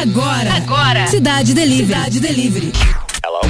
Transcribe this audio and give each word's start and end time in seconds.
Agora. 0.00 0.54
Agora. 0.54 1.06
Cidade 1.08 1.52
Delivery. 1.52 1.86
Cidade 1.88 2.20
Delivery. 2.20 2.72
Hello? 3.24 3.40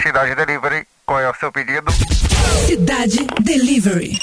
Cidade 0.00 0.34
Delivery. 0.36 0.86
Qual 1.04 1.18
é 1.18 1.28
o 1.28 1.34
seu 1.34 1.50
pedido? 1.50 1.90
Cidade 2.68 3.26
Delivery. 3.40 4.16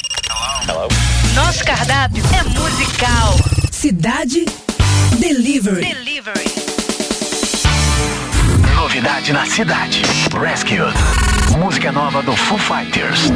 Hello? 0.69 0.87
Nosso 1.35 1.65
cardápio 1.65 2.23
é 2.33 2.43
musical. 2.43 3.35
Cidade 3.69 4.45
Delivery. 5.19 5.93
Delivery. 5.93 6.49
Novidade 8.73 9.33
na 9.33 9.45
cidade. 9.45 10.01
Rescued. 10.39 10.95
Música 11.59 11.91
nova 11.91 12.23
do 12.23 12.33
Foo 12.37 12.57
Fighters. 12.57 13.29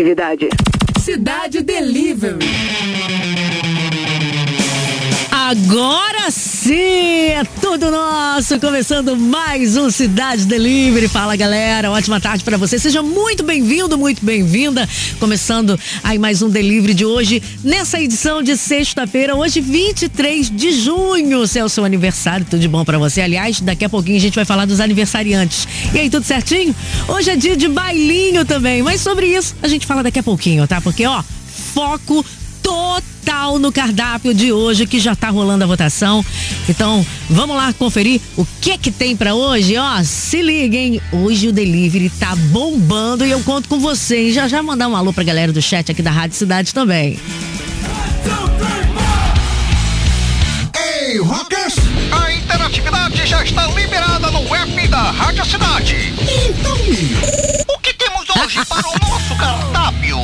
Interatividade. 0.00 0.48
Cidade 0.98 1.62
Delivery. 1.62 2.38
Agora 5.30 6.30
sim, 6.30 7.09
é 7.40 7.44
tudo 7.58 7.90
nosso. 7.90 8.60
Começando 8.60 9.16
mais 9.16 9.74
um 9.74 9.90
Cidade 9.90 10.44
Delivery. 10.44 11.08
Fala 11.08 11.34
galera, 11.36 11.90
ótima 11.90 12.20
tarde 12.20 12.44
para 12.44 12.58
você. 12.58 12.78
Seja 12.78 13.02
muito 13.02 13.42
bem-vindo, 13.42 13.96
muito 13.96 14.22
bem-vinda. 14.22 14.86
Começando 15.18 15.80
aí 16.04 16.18
mais 16.18 16.42
um 16.42 16.50
Delivery 16.50 16.92
de 16.92 17.06
hoje, 17.06 17.42
nessa 17.64 17.98
edição 17.98 18.42
de 18.42 18.58
sexta-feira, 18.58 19.34
hoje 19.34 19.62
23 19.62 20.50
de 20.50 20.72
junho. 20.72 21.46
Se 21.46 21.58
é 21.58 21.64
o 21.64 21.68
seu 21.70 21.82
aniversário, 21.82 22.44
tudo 22.44 22.60
de 22.60 22.68
bom 22.68 22.84
para 22.84 22.98
você. 22.98 23.22
Aliás, 23.22 23.58
daqui 23.58 23.86
a 23.86 23.88
pouquinho 23.88 24.18
a 24.18 24.20
gente 24.20 24.34
vai 24.34 24.44
falar 24.44 24.66
dos 24.66 24.78
aniversariantes. 24.78 25.66
E 25.94 25.98
aí, 25.98 26.10
tudo 26.10 26.26
certinho? 26.26 26.76
Hoje 27.08 27.30
é 27.30 27.36
dia 27.36 27.56
de 27.56 27.68
bailinho 27.68 28.44
também, 28.44 28.82
mas 28.82 29.00
sobre 29.00 29.28
isso 29.28 29.56
a 29.62 29.68
gente 29.68 29.86
fala 29.86 30.02
daqui 30.02 30.18
a 30.18 30.22
pouquinho, 30.22 30.68
tá? 30.68 30.78
Porque, 30.82 31.06
ó, 31.06 31.22
foco 31.72 32.22
total 32.62 33.02
no 33.60 33.70
cardápio 33.70 34.34
de 34.34 34.52
hoje 34.52 34.86
que 34.86 34.98
já 34.98 35.14
tá 35.14 35.30
rolando 35.30 35.62
a 35.62 35.66
votação. 35.66 36.24
Então, 36.68 37.06
vamos 37.28 37.56
lá 37.56 37.72
conferir 37.72 38.20
o 38.36 38.44
que 38.60 38.76
que 38.76 38.90
tem 38.90 39.16
para 39.16 39.34
hoje, 39.34 39.76
ó. 39.76 40.02
Se 40.02 40.42
liguem, 40.42 41.00
hoje 41.12 41.48
o 41.48 41.52
delivery 41.52 42.10
tá 42.10 42.34
bombando 42.34 43.24
e 43.24 43.30
eu 43.30 43.40
conto 43.40 43.68
com 43.68 43.78
vocês. 43.78 44.34
Já 44.34 44.48
já 44.48 44.62
mandar 44.62 44.88
um 44.88 44.96
alô 44.96 45.12
pra 45.12 45.22
galera 45.22 45.52
do 45.52 45.62
chat 45.62 45.92
aqui 45.92 46.02
da 46.02 46.10
Rádio 46.10 46.36
Cidade 46.36 46.74
também. 46.74 47.18
Ei, 50.76 51.18
rockers! 51.18 51.74
A 52.10 52.32
interatividade 52.32 53.26
já 53.26 53.44
está 53.44 53.66
liberada 53.68 54.30
no 54.30 54.54
app 54.54 54.88
da 54.88 55.10
Rádio 55.12 55.44
Cidade. 55.44 56.14
Então, 56.48 56.76
o 57.74 57.78
que 57.78 57.94
temos 57.94 58.24
hoje 58.42 58.64
para 58.66 58.88
o 58.88 59.08
nosso 59.08 59.36
cardápio? 59.36 60.18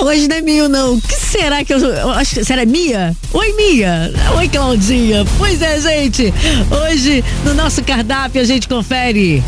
Ah, 0.00 0.04
hoje 0.04 0.28
não 0.28 0.36
é 0.36 0.40
Mil, 0.40 0.68
não. 0.68 0.94
O 0.94 1.00
que 1.00 1.14
será 1.14 1.64
que 1.64 1.74
eu. 1.74 1.78
eu 1.78 2.10
acho 2.10 2.36
que 2.36 2.44
será 2.44 2.64
Mia? 2.64 3.16
Oi, 3.32 3.52
Mia. 3.54 4.12
Oi, 4.36 4.48
Claudinha. 4.48 5.24
Pois 5.36 5.60
é, 5.60 5.80
gente. 5.80 6.32
Hoje, 6.70 7.24
no 7.44 7.52
nosso 7.54 7.82
cardápio, 7.82 8.40
a 8.40 8.44
gente 8.44 8.68
confere. 8.68 9.42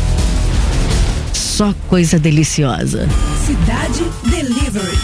Só 1.33 1.73
coisa 1.87 2.19
deliciosa. 2.19 3.07
Cidade 3.45 4.03
Delivery. 4.25 4.97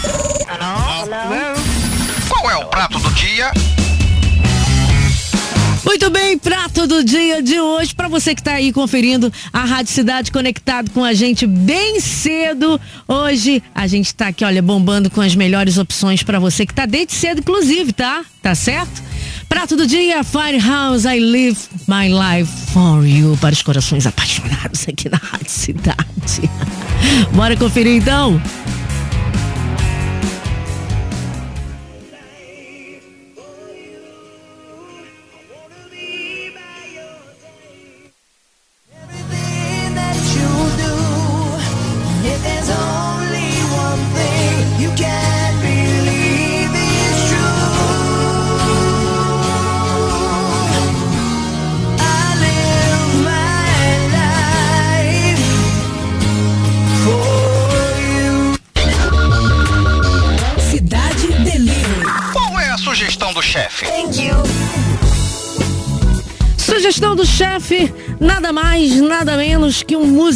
Qual 2.28 2.50
é 2.50 2.56
o 2.56 2.66
prato 2.66 2.98
do 2.98 3.10
dia? 3.12 3.50
Muito 5.84 6.10
bem, 6.10 6.36
prato 6.36 6.86
do 6.86 7.04
dia 7.04 7.42
de 7.42 7.60
hoje 7.60 7.94
para 7.94 8.08
você 8.08 8.34
que 8.34 8.40
está 8.40 8.54
aí 8.54 8.72
conferindo 8.72 9.32
a 9.52 9.64
Rádio 9.64 9.92
Cidade 9.92 10.32
conectado 10.32 10.90
com 10.90 11.04
a 11.04 11.14
gente 11.14 11.46
bem 11.46 12.00
cedo. 12.00 12.80
Hoje 13.06 13.62
a 13.74 13.86
gente 13.86 14.06
está 14.06 14.28
aqui, 14.28 14.44
olha, 14.44 14.60
bombando 14.60 15.08
com 15.08 15.20
as 15.20 15.34
melhores 15.34 15.78
opções 15.78 16.22
para 16.22 16.38
você 16.38 16.66
que 16.66 16.72
está 16.72 16.84
desde 16.84 17.14
cedo, 17.14 17.38
inclusive, 17.38 17.92
tá? 17.92 18.24
Tá 18.42 18.54
certo? 18.54 19.02
Prato 19.48 19.76
do 19.76 19.86
dia, 19.86 20.22
Firehouse, 20.24 21.06
I 21.06 21.20
live 21.20 21.58
my 21.86 22.08
life 22.08 22.52
for 22.72 23.06
you, 23.06 23.36
para 23.40 23.52
os 23.52 23.62
corações 23.62 24.06
apaixonados 24.06 24.86
aqui 24.88 25.08
na 25.08 25.16
Rádio 25.16 25.50
Cidade. 25.50 26.50
Bora 27.32 27.56
conferir 27.56 27.96
então? 27.96 28.40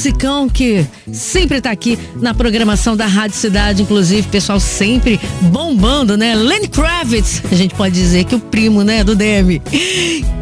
Musicão 0.03 0.49
que 0.49 0.85
sempre 1.13 1.61
tá 1.61 1.71
aqui 1.71 1.97
na 2.17 2.35
programação 2.35 2.97
da 2.97 3.07
Rádio 3.07 3.37
Cidade, 3.37 3.83
inclusive, 3.83 4.27
pessoal 4.27 4.59
sempre 4.59 5.21
bombando, 5.43 6.17
né? 6.17 6.35
Lenny 6.35 6.67
Kravitz, 6.67 7.41
a 7.53 7.55
gente 7.55 7.73
pode 7.77 7.95
dizer 7.95 8.25
que 8.25 8.35
o 8.35 8.41
primo, 8.41 8.83
né, 8.83 9.05
do 9.05 9.15
Demi. 9.15 9.63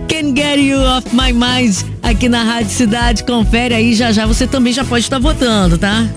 Can 0.09 0.35
Get 0.35 0.59
You 0.59 0.81
Off 0.81 1.09
My 1.15 1.31
Mind, 1.35 1.77
aqui 2.03 2.27
na 2.27 2.43
Rádio 2.43 2.71
Cidade, 2.71 3.23
confere 3.23 3.75
aí, 3.75 3.95
já 3.95 4.11
já 4.13 4.25
você 4.25 4.47
também 4.47 4.73
já 4.73 4.83
pode 4.83 5.05
estar 5.05 5.19
votando, 5.19 5.77
tá? 5.77 6.09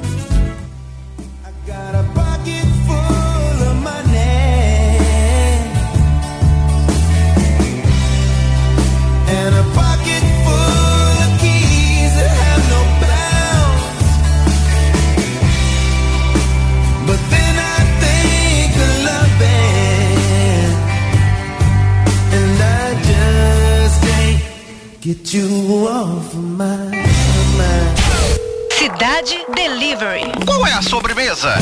Sobremesa? 31.35 31.53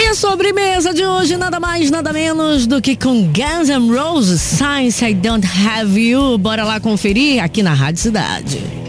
E 0.00 0.06
a 0.06 0.14
sobremesa 0.14 0.94
de 0.94 1.04
hoje, 1.04 1.36
nada 1.36 1.60
mais, 1.60 1.90
nada 1.90 2.12
menos 2.12 2.66
do 2.66 2.80
que 2.80 2.96
com 2.96 3.24
Guns 3.24 3.68
N' 3.68 3.94
Roses, 3.94 4.40
Science 4.40 5.04
I 5.04 5.14
Don't 5.14 5.46
Have 5.46 5.98
You. 5.98 6.38
Bora 6.38 6.64
lá 6.64 6.80
conferir 6.80 7.42
aqui 7.42 7.62
na 7.62 7.74
Rádio 7.74 8.00
Cidade. 8.00 8.85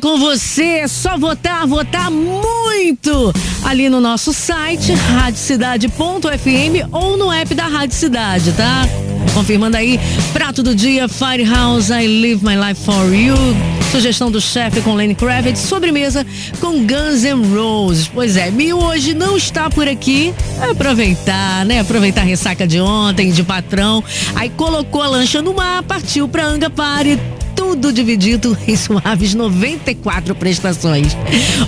Com 0.00 0.18
você, 0.18 0.62
é 0.62 0.88
só 0.88 1.18
votar, 1.18 1.66
votar 1.66 2.10
muito 2.10 3.34
ali 3.64 3.90
no 3.90 4.00
nosso 4.00 4.32
site, 4.32 4.92
radiocidade.fm 4.92 6.88
ou 6.90 7.18
no 7.18 7.30
app 7.30 7.54
da 7.54 7.66
Rádio 7.66 7.96
Cidade, 7.96 8.52
tá? 8.52 8.88
Confirmando 9.34 9.76
aí, 9.76 10.00
prato 10.32 10.62
do 10.62 10.74
dia, 10.74 11.06
Firehouse, 11.06 11.92
I 11.92 12.06
Live 12.06 12.42
My 12.42 12.56
Life 12.56 12.82
For 12.82 13.14
You. 13.14 13.34
Sugestão 13.92 14.30
do 14.30 14.40
chefe 14.40 14.80
com 14.80 14.94
Lenny 14.94 15.14
Kravitz, 15.14 15.60
sobremesa 15.60 16.26
com 16.60 16.86
Guns 16.86 17.22
N' 17.24 17.54
Roses. 17.54 18.08
Pois 18.08 18.36
é, 18.36 18.50
Mil 18.50 18.78
hoje 18.78 19.12
não 19.12 19.36
está 19.36 19.68
por 19.68 19.86
aqui. 19.86 20.32
É 20.62 20.70
aproveitar, 20.70 21.66
né? 21.66 21.80
Aproveitar 21.80 22.22
a 22.22 22.24
ressaca 22.24 22.66
de 22.66 22.80
ontem, 22.80 23.30
de 23.30 23.42
patrão. 23.42 24.02
Aí 24.34 24.48
colocou 24.48 25.02
a 25.02 25.08
lancha 25.08 25.42
no 25.42 25.52
mar, 25.52 25.82
partiu 25.82 26.26
pra 26.26 26.46
Anga 26.46 26.70
Party 26.70 27.18
tudo 27.60 27.92
dividido 27.92 28.56
em 28.66 28.74
suaves 28.74 29.34
94 29.34 30.34
prestações. 30.34 31.14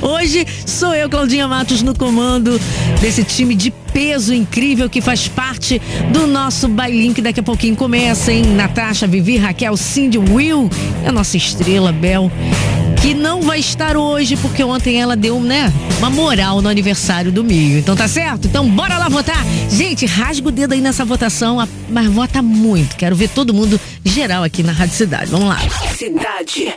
Hoje 0.00 0.46
sou 0.64 0.94
eu, 0.94 1.06
Claudinha 1.06 1.46
Matos, 1.46 1.82
no 1.82 1.94
comando 1.94 2.58
desse 2.98 3.22
time 3.22 3.54
de 3.54 3.70
peso 3.92 4.32
incrível 4.32 4.88
que 4.88 5.02
faz 5.02 5.28
parte 5.28 5.82
do 6.10 6.26
nosso 6.26 6.66
bailinho 6.66 7.12
que 7.12 7.20
daqui 7.20 7.40
a 7.40 7.42
pouquinho 7.42 7.76
começa, 7.76 8.32
hein? 8.32 8.42
Natasha, 8.42 9.06
Vivi, 9.06 9.36
Raquel, 9.36 9.76
Cindy, 9.76 10.16
Will, 10.16 10.70
a 11.06 11.12
nossa 11.12 11.36
estrela, 11.36 11.92
Bel. 11.92 12.32
Que 13.02 13.14
não 13.14 13.42
vai 13.42 13.58
estar 13.58 13.96
hoje, 13.96 14.36
porque 14.36 14.62
ontem 14.62 15.00
ela 15.00 15.16
deu, 15.16 15.40
né, 15.40 15.72
uma 15.98 16.08
moral 16.08 16.62
no 16.62 16.68
aniversário 16.68 17.32
do 17.32 17.42
Mio. 17.42 17.78
Então 17.78 17.96
tá 17.96 18.06
certo? 18.06 18.46
Então 18.46 18.68
bora 18.70 18.96
lá 18.96 19.08
votar. 19.08 19.44
Gente, 19.68 20.06
rasga 20.06 20.46
o 20.48 20.52
dedo 20.52 20.72
aí 20.72 20.80
nessa 20.80 21.04
votação, 21.04 21.58
mas 21.90 22.06
vota 22.06 22.40
muito. 22.40 22.94
Quero 22.94 23.16
ver 23.16 23.28
todo 23.28 23.52
mundo 23.52 23.80
geral 24.04 24.44
aqui 24.44 24.62
na 24.62 24.70
Rádio 24.70 24.94
Cidade. 24.94 25.30
Vamos 25.32 25.48
lá. 25.48 25.58
Cidade. 25.96 26.72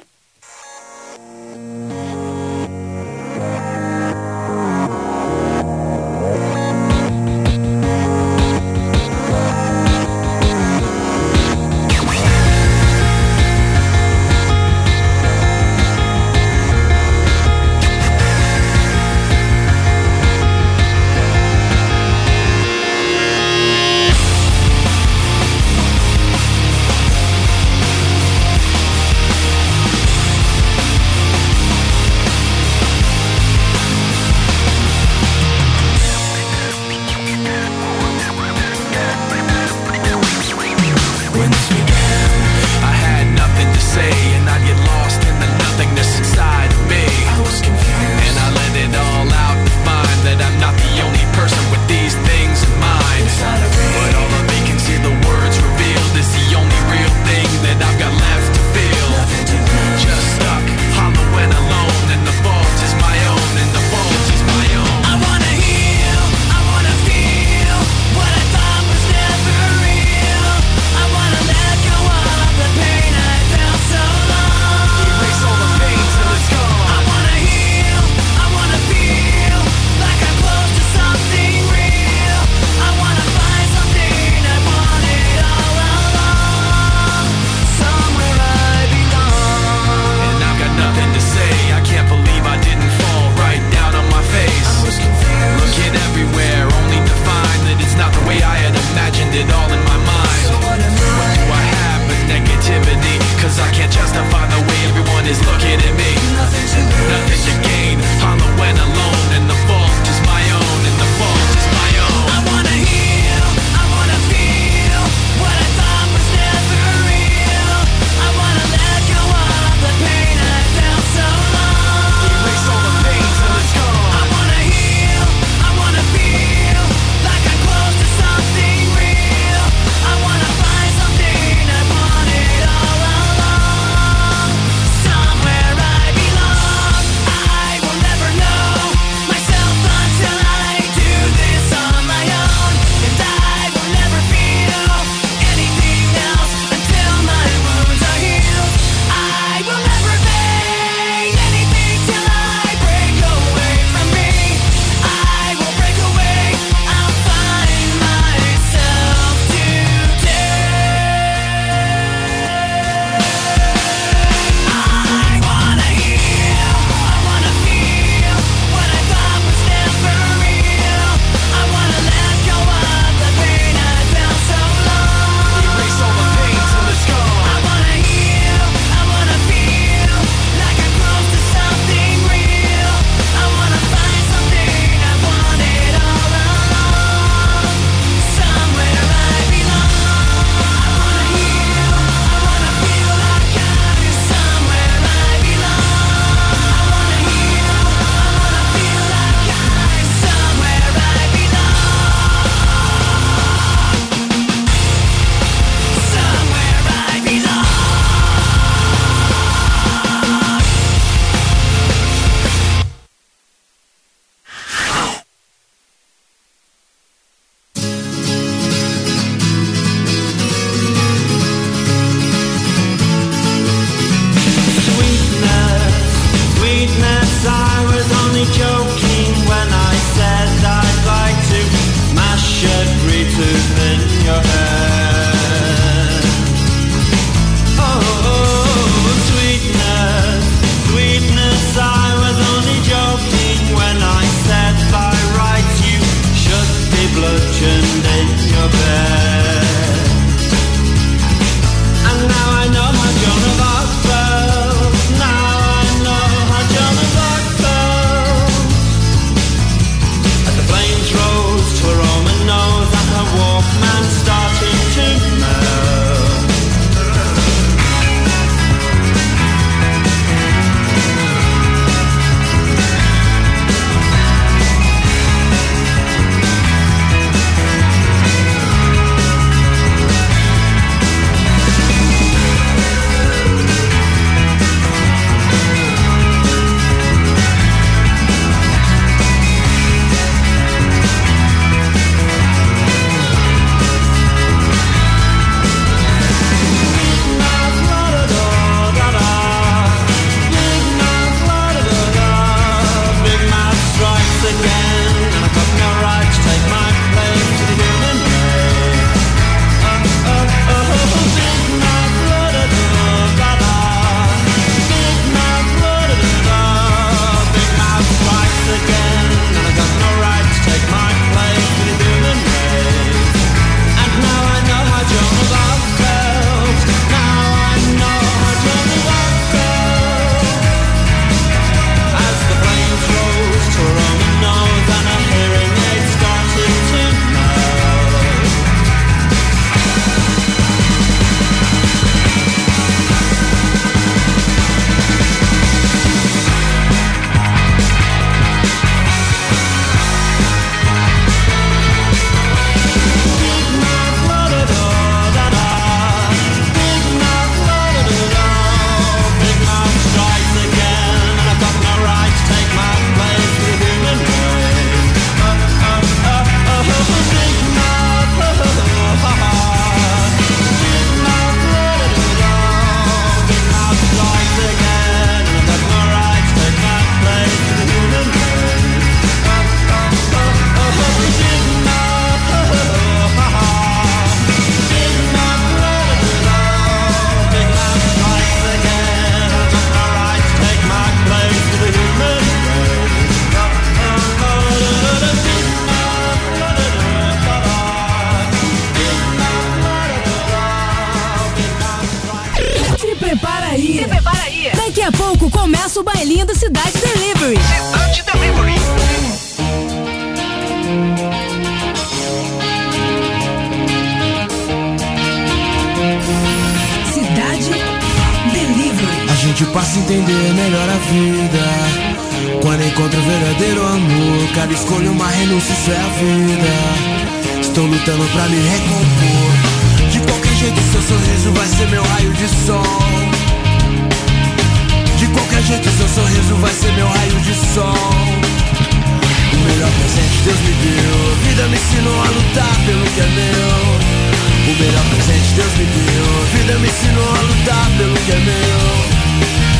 Deus 440.45 440.59
me 440.59 440.73
deu. 440.73 441.31
A 441.31 441.47
vida 441.47 441.67
me 441.69 441.75
ensinou 441.75 442.21
a 442.21 442.27
lutar 442.27 442.75
pelo 442.85 443.03
que 443.05 443.19
é 443.19 443.27
meu. 443.33 444.71
O 444.71 444.79
melhor 444.79 445.03
presente 445.09 445.53
Deus 445.55 445.73
me 445.73 445.85
deu. 445.85 446.25
A 446.39 446.57
vida 446.57 446.79
me 446.79 446.87
ensinou 446.87 447.29
a 447.29 447.41
lutar 447.41 447.89
pelo 447.97 448.13
que 448.13 448.31
é 448.31 448.39
meu. 448.39 449.15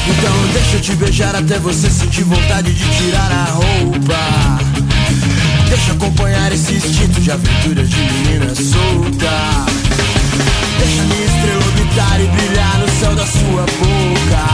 Então 0.08 0.34
deixa 0.54 0.78
eu 0.78 0.82
te 0.82 0.96
beijar 0.96 1.36
até 1.36 1.60
você 1.60 1.88
sentir 1.88 2.24
vontade 2.24 2.74
de 2.74 2.84
tirar 2.98 3.32
a 3.32 3.46
roupa. 3.52 4.60
Deixa 5.70 5.92
eu 5.92 5.96
acompanhar 5.98 6.52
esse 6.52 6.74
instinto 6.74 7.22
de 7.22 7.32
aventura 7.32 7.86
de 7.86 7.98
menina 7.98 8.56
solta. 8.56 9.66
Deixa 10.80 11.04
minha 11.04 11.26
estrela 11.26 11.64
orbitar 11.64 12.20
e 12.22 12.28
brilhar 12.28 12.80
no 12.80 12.90
céu 13.00 13.14
da 13.14 13.26
sua 13.28 13.66
boca. 13.78 14.46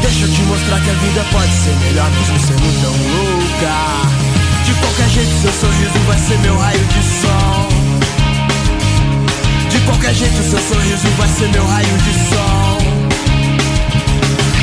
Deixa 0.00 0.24
eu 0.24 0.32
te 0.32 0.40
mostrar 0.40 0.80
que 0.80 0.88
a 0.88 0.94
vida 0.94 1.26
pode 1.30 1.52
ser 1.52 1.76
melhor 1.84 2.10
mesmo 2.12 2.38
sendo 2.46 2.80
tão 2.80 2.92
louca 2.92 4.29
de 4.64 4.72
qualquer 4.74 5.08
jeito, 5.08 5.30
seu 5.42 5.52
sorriso 5.52 5.98
vai 6.06 6.18
ser 6.18 6.38
meu 6.38 6.56
raio 6.56 6.84
de 6.84 7.02
sol. 7.20 7.68
De 9.70 9.78
qualquer 9.80 10.14
jeito, 10.14 10.42
seu 10.42 10.58
sorriso 10.58 11.08
vai 11.16 11.28
ser 11.28 11.48
meu 11.48 11.66
raio 11.66 11.98
de 11.98 12.12
sol. 12.28 12.78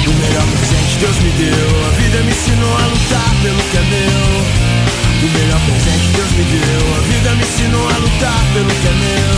O 0.08 0.14
melhor 0.20 0.46
presente 0.58 0.98
Deus 1.00 1.18
me 1.18 1.32
deu, 1.32 1.86
a 1.86 1.90
vida 2.02 2.24
me 2.24 2.32
ensinou 2.32 2.74
a 2.76 2.86
lutar 2.88 3.36
pelo 3.42 3.62
que 3.70 3.78
é 3.78 3.82
meu. 3.82 4.68
O 5.20 5.28
melhor 5.38 5.60
presente 5.62 6.08
Deus 6.16 6.32
me 6.32 6.44
deu, 6.44 6.96
a 6.96 7.00
vida 7.02 7.36
me 7.36 7.44
ensinou 7.44 7.90
a 7.90 7.98
lutar 7.98 8.42
pelo 8.54 8.70
que 8.70 8.88
é 8.88 8.94
meu. 8.94 9.38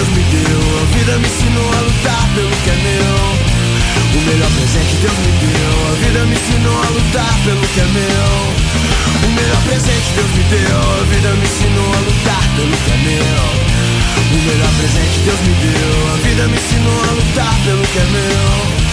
Deus 0.00 0.16
me 0.16 0.24
deu. 0.32 0.60
A 0.80 0.96
vida 0.96 1.18
me 1.18 1.26
ensinou 1.26 1.68
a 1.76 1.80
lutar 1.82 2.28
pelo 2.34 2.48
que 2.48 2.70
é 2.70 2.76
meu. 2.88 3.16
O 4.16 4.20
melhor 4.24 4.50
presente 4.56 4.96
Deus 4.96 5.18
me 5.18 5.32
deu. 5.44 5.92
A 5.92 5.96
vida 6.00 6.24
me 6.24 6.32
ensinou 6.32 6.72
a 6.72 6.88
lutar 6.88 7.34
pelo 7.44 7.60
que 7.60 7.80
é 7.80 7.84
meu. 7.84 8.30
O 9.20 9.32
melhor 9.36 9.60
presente 9.68 10.08
Deus 10.16 10.30
me 10.32 10.44
deu. 10.44 10.80
A 10.80 11.04
vida 11.04 11.28
me 11.36 11.44
ensinou 11.44 11.92
a 11.92 12.00
lutar 12.00 12.44
pelo 12.56 12.76
que 12.80 12.90
é 12.90 12.96
meu. 12.96 13.44
O 14.32 14.42
melhor 14.48 14.72
presente 14.78 15.20
Deus 15.20 15.40
me 15.40 15.54
deu. 15.68 15.92
A 16.08 16.16
vida 16.16 16.48
me 16.48 16.56
ensinou 16.56 17.00
a 17.04 17.12
lutar 17.12 17.54
pelo 17.66 17.82
que 17.84 17.98
é 17.98 18.06
meu. 18.16 18.89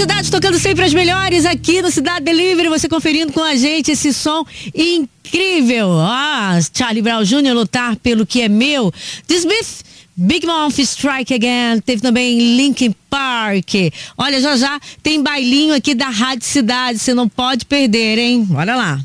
Cidade 0.00 0.30
tocando 0.30 0.58
sempre 0.58 0.82
as 0.86 0.94
melhores 0.94 1.44
aqui 1.44 1.82
no 1.82 1.90
Cidade 1.90 2.24
Delivery. 2.24 2.70
Você 2.70 2.88
conferindo 2.88 3.34
com 3.34 3.42
a 3.42 3.54
gente 3.54 3.90
esse 3.90 4.14
som 4.14 4.46
incrível. 4.74 5.90
Ah, 6.00 6.58
Charlie 6.72 7.02
Brown 7.02 7.22
Jr. 7.22 7.52
lutar 7.52 7.96
pelo 7.96 8.24
que 8.24 8.40
é 8.40 8.48
meu. 8.48 8.90
Smith. 9.28 9.84
Big 10.16 10.46
Mouth 10.46 10.78
Strike 10.78 11.34
Again, 11.34 11.80
teve 11.80 12.00
também 12.00 12.56
Linkin 12.56 12.94
Park. 13.10 13.92
Olha, 14.16 14.40
já 14.40 14.56
já 14.56 14.80
tem 15.02 15.22
bailinho 15.22 15.74
aqui 15.74 15.94
da 15.94 16.08
Rádio 16.08 16.46
Cidade, 16.46 16.98
você 16.98 17.12
não 17.12 17.28
pode 17.28 17.66
perder, 17.66 18.18
hein? 18.18 18.48
Olha 18.54 18.76
lá. 18.76 19.00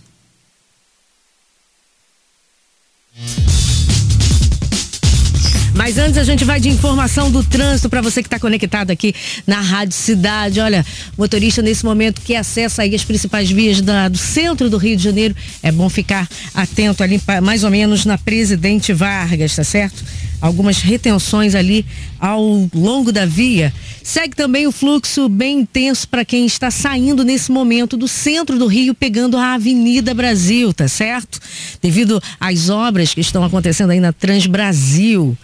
Mas 5.75 5.97
antes 5.97 6.17
a 6.17 6.23
gente 6.23 6.45
vai 6.45 6.57
de 6.57 6.69
informação 6.69 7.29
do 7.29 7.43
trânsito 7.43 7.89
para 7.89 8.01
você 8.01 8.23
que 8.23 8.27
está 8.27 8.39
conectado 8.39 8.91
aqui 8.91 9.13
na 9.45 9.59
Rádio 9.59 9.93
Cidade. 9.93 10.61
Olha, 10.61 10.85
motorista 11.17 11.61
nesse 11.61 11.83
momento 11.83 12.21
que 12.21 12.33
acessa 12.33 12.81
aí 12.81 12.95
as 12.95 13.03
principais 13.03 13.51
vias 13.51 13.81
da, 13.81 14.07
do 14.07 14.17
centro 14.17 14.69
do 14.69 14.77
Rio 14.77 14.95
de 14.95 15.03
Janeiro, 15.03 15.35
é 15.61 15.73
bom 15.73 15.89
ficar 15.89 16.29
atento 16.53 17.03
ali 17.03 17.21
mais 17.43 17.65
ou 17.65 17.69
menos 17.69 18.05
na 18.05 18.17
Presidente 18.17 18.93
Vargas, 18.93 19.53
tá 19.53 19.65
certo? 19.65 20.01
Algumas 20.39 20.79
retenções 20.79 21.53
ali 21.53 21.85
ao 22.19 22.69
longo 22.73 23.11
da 23.11 23.25
via. 23.25 23.73
Segue 24.01 24.33
também 24.33 24.65
o 24.67 24.71
fluxo 24.71 25.27
bem 25.27 25.59
intenso 25.59 26.07
para 26.07 26.23
quem 26.23 26.45
está 26.45 26.71
saindo 26.71 27.25
nesse 27.25 27.51
momento 27.51 27.97
do 27.97 28.07
centro 28.07 28.57
do 28.57 28.65
Rio, 28.65 28.95
pegando 28.95 29.37
a 29.37 29.55
Avenida 29.55 30.13
Brasil, 30.13 30.71
tá 30.71 30.87
certo? 30.87 31.37
Devido 31.81 32.23
às 32.39 32.69
obras 32.69 33.13
que 33.13 33.19
estão 33.19 33.43
acontecendo 33.43 33.89
aí 33.89 33.99
na 33.99 34.13
Transbrasil. 34.13 35.37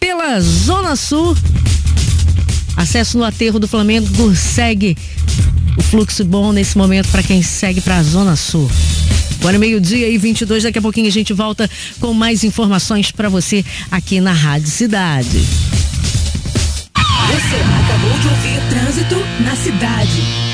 Pela 0.00 0.40
Zona 0.40 0.94
Sul, 0.94 1.36
acesso 2.76 3.18
no 3.18 3.24
aterro 3.24 3.58
do 3.58 3.66
Flamengo 3.66 4.34
segue 4.34 4.96
o 5.76 5.82
fluxo 5.82 6.24
bom 6.24 6.52
nesse 6.52 6.78
momento 6.78 7.08
para 7.08 7.22
quem 7.22 7.42
segue 7.42 7.80
para 7.80 7.96
a 7.96 8.02
Zona 8.02 8.36
Sul. 8.36 8.70
Agora 9.40 9.58
meio-dia 9.58 10.08
e 10.08 10.18
22, 10.18 10.64
daqui 10.64 10.78
a 10.78 10.82
pouquinho 10.82 11.08
a 11.08 11.12
gente 11.12 11.32
volta 11.32 11.68
com 12.00 12.12
mais 12.12 12.44
informações 12.44 13.10
para 13.10 13.28
você 13.28 13.64
aqui 13.90 14.20
na 14.20 14.32
Rádio 14.32 14.68
Cidade. 14.68 15.38
Você 17.28 17.56
acabou 17.84 18.18
de 18.18 18.28
ouvir 18.28 18.60
Trânsito 18.68 19.16
na 19.44 19.56
Cidade. 19.56 20.47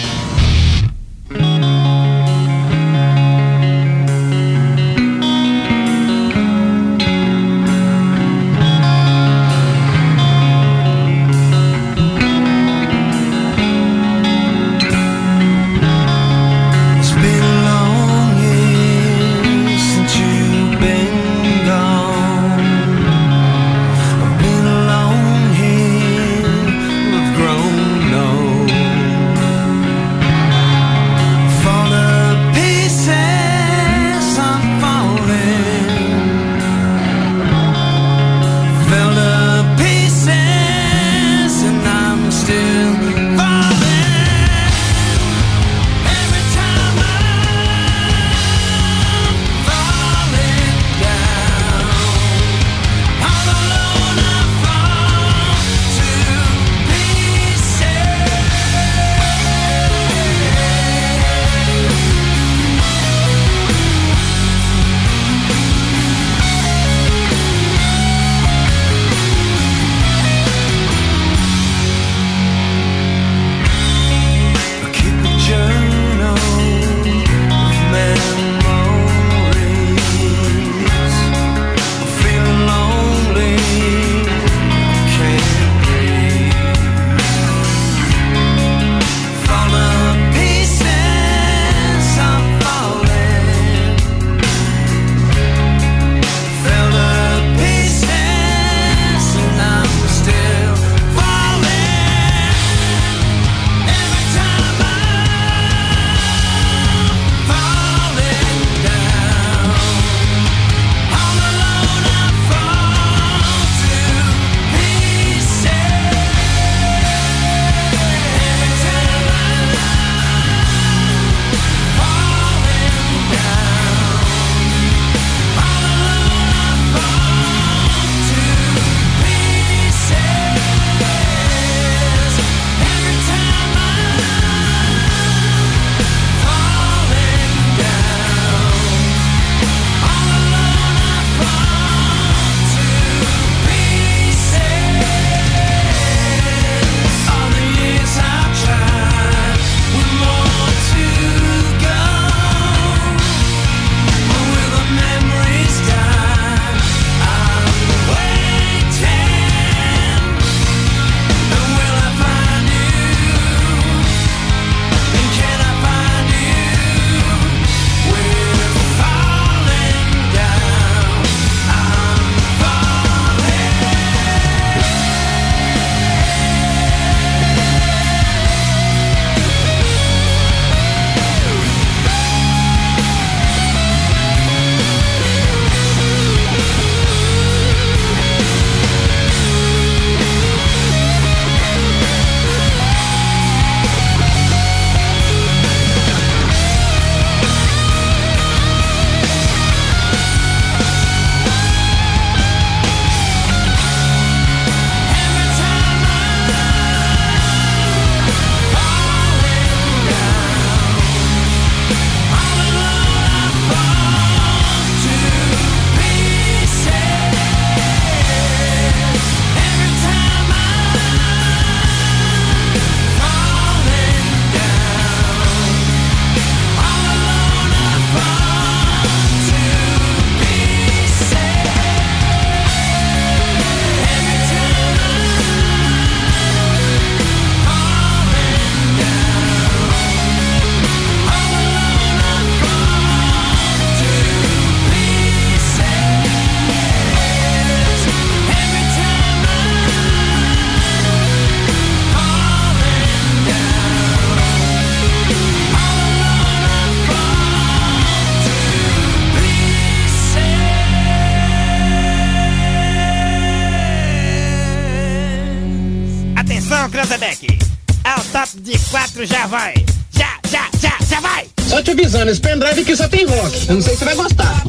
Melquisedeque. 267.04 267.58
Ao 268.02 268.22
top 268.32 268.60
de 268.60 268.78
quatro 268.90 269.26
já 269.26 269.46
vai. 269.46 269.74
Já, 270.16 270.38
já, 270.48 270.68
já, 270.80 270.96
já 271.06 271.20
vai. 271.20 271.46
Só 271.68 271.82
te 271.82 271.90
avisando, 271.90 272.30
esse 272.30 272.40
pendrive 272.40 272.80
aqui 272.80 272.96
só 272.96 273.08
tem 273.08 273.26
rock. 273.26 273.68
Eu 273.68 273.74
não 273.74 273.82
sei 273.82 273.92
se 273.92 273.98
você 273.98 274.04
vai 274.06 274.14
gostar. 274.14 274.62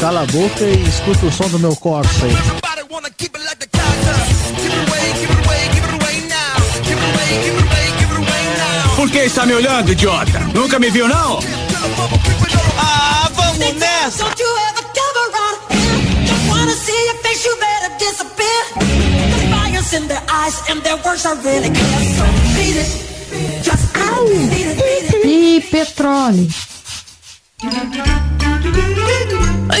Cala 0.00 0.22
a 0.22 0.26
boca 0.26 0.64
e 0.64 0.88
escuta 0.88 1.26
o 1.26 1.32
som 1.32 1.48
do 1.48 1.58
meu 1.58 1.76
corpo 1.76 2.08
aí. 2.24 2.32
Por 8.96 9.10
que 9.10 9.18
está 9.18 9.44
me 9.46 9.54
olhando, 9.54 9.92
idiota? 9.92 10.40
Nunca 10.54 10.78
me 10.78 10.90
viu, 10.90 11.06
não? 11.08 11.38
Ah, 12.78 13.30
vamos 13.34 13.74
nessa! 13.76 14.24
in 19.92 20.19
their 20.40 20.46
eyes 20.46 20.62
and 20.70 20.82
their 20.82 20.96
words 20.96 21.26
are 21.26 21.36
really 21.36 21.68
clear. 21.68 22.00
So 22.16 22.24
beat 22.56 22.76
it, 22.76 23.62
just 23.62 23.94
beat 23.94 24.66
it, 24.66 24.76
beat 24.76 25.14
it. 25.14 25.26
E 25.26 25.60
petróleo. 25.70 26.46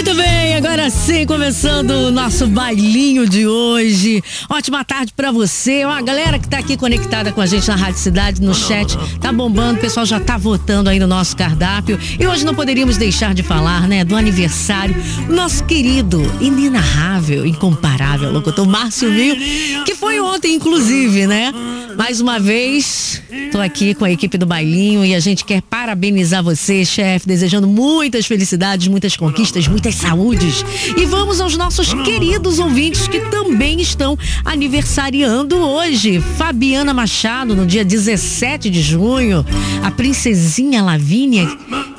Muito 0.00 0.14
bem, 0.14 0.56
agora 0.56 0.88
sim, 0.88 1.26
começando 1.26 1.90
o 1.90 2.10
nosso 2.10 2.46
bailinho 2.46 3.28
de 3.28 3.46
hoje. 3.46 4.22
Ótima 4.48 4.82
tarde 4.82 5.12
para 5.14 5.30
você. 5.30 5.84
Ó, 5.84 5.90
a 5.90 6.00
galera 6.00 6.38
que 6.38 6.48
tá 6.48 6.58
aqui 6.58 6.74
conectada 6.74 7.32
com 7.32 7.40
a 7.40 7.46
gente 7.46 7.68
na 7.68 7.76
Rádio 7.76 7.98
Cidade, 7.98 8.40
no 8.40 8.54
chat, 8.54 8.96
tá 9.20 9.30
bombando, 9.30 9.78
o 9.78 9.80
pessoal 9.80 10.06
já 10.06 10.18
tá 10.18 10.38
votando 10.38 10.88
aí 10.88 10.98
no 10.98 11.06
nosso 11.06 11.36
cardápio. 11.36 11.98
E 12.18 12.26
hoje 12.26 12.46
não 12.46 12.54
poderíamos 12.54 12.96
deixar 12.96 13.34
de 13.34 13.42
falar, 13.42 13.86
né, 13.86 14.02
do 14.02 14.16
aniversário 14.16 14.94
do 15.26 15.34
nosso 15.34 15.64
querido, 15.64 16.22
inenarrável, 16.40 17.44
incomparável 17.44 18.32
locutor 18.32 18.66
Márcio 18.66 19.10
Mil, 19.10 19.36
que 19.84 19.94
foi 19.94 20.18
ontem, 20.18 20.54
inclusive, 20.54 21.26
né? 21.26 21.52
Mais 21.96 22.20
uma 22.20 22.38
vez, 22.38 23.20
tô 23.52 23.58
aqui 23.60 23.94
com 23.94 24.04
a 24.04 24.10
equipe 24.10 24.38
do 24.38 24.46
bailinho 24.46 25.04
e 25.04 25.14
a 25.14 25.20
gente 25.20 25.44
quer 25.44 25.60
parabenizar 25.60 26.42
você, 26.42 26.84
chefe, 26.84 27.26
desejando 27.26 27.66
muitas 27.66 28.26
felicidades, 28.26 28.69
muitas 28.88 29.16
conquistas, 29.16 29.66
muitas 29.66 29.94
saúdes. 29.94 30.64
E 30.96 31.04
vamos 31.06 31.40
aos 31.40 31.56
nossos 31.56 31.92
queridos 31.94 32.58
ouvintes 32.58 33.08
que 33.08 33.20
também 33.30 33.80
estão 33.80 34.18
aniversariando 34.44 35.56
hoje. 35.56 36.20
Fabiana 36.36 36.94
Machado, 36.94 37.54
no 37.54 37.66
dia 37.66 37.84
17 37.84 38.70
de 38.70 38.82
junho. 38.82 39.44
A 39.82 39.90
princesinha 39.90 40.82
Lavínia 40.82 41.48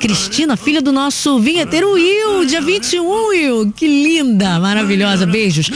Cristina, 0.02 0.56
filha 0.56 0.82
do 0.82 0.90
nosso 0.90 1.38
vinheteiro 1.38 1.92
Will, 1.92 2.44
dia 2.44 2.60
21, 2.60 3.28
Will. 3.28 3.72
Que 3.72 3.86
linda, 3.86 4.58
maravilhosa. 4.58 5.24
Beijos. 5.26 5.70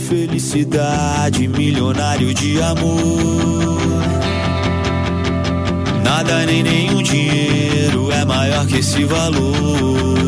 felicidade, 0.08 1.48
milionário 1.48 2.34
de 2.34 2.60
amor. 2.60 3.80
Nada 6.02 6.44
nem 6.44 6.62
nenhum 6.62 7.02
dinheiro 7.02 8.12
é 8.12 8.24
maior 8.24 8.66
que 8.66 8.78
esse 8.78 9.04
valor. 9.04 10.18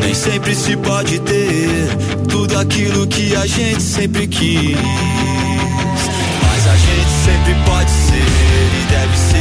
Nem 0.00 0.14
sempre 0.14 0.54
se 0.54 0.76
pode 0.76 1.18
ter 1.20 1.88
tudo 2.28 2.58
aquilo 2.58 3.06
que 3.06 3.34
a 3.34 3.46
gente 3.46 3.82
sempre 3.82 4.26
quis. 4.26 4.76
Mas 6.42 6.66
a 6.66 6.76
gente 6.76 7.10
sempre 7.24 7.54
pode 7.64 7.90
ser 7.90 8.14
e 8.14 8.86
deve 8.90 9.16
ser 9.16 9.33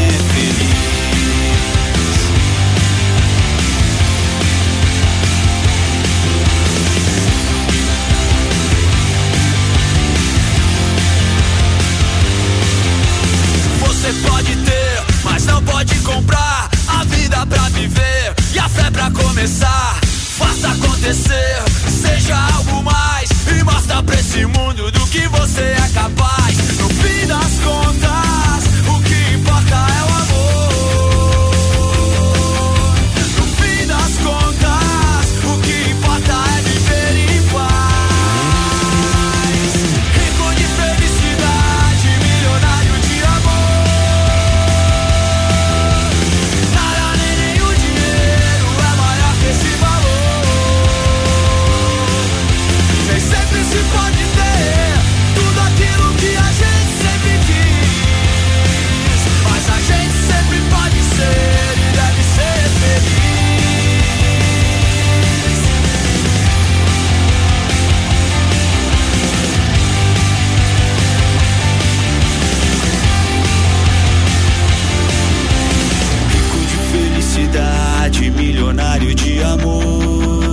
cidade, 77.53 78.31
milionário 78.31 79.13
de 79.13 79.43
amor. 79.43 80.43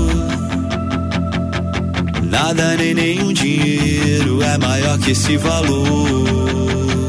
Nada 2.22 2.76
nem 2.76 2.94
nenhum 2.94 3.32
dinheiro 3.32 4.42
é 4.42 4.58
maior 4.58 4.98
que 4.98 5.12
esse 5.12 5.38
valor. 5.38 6.99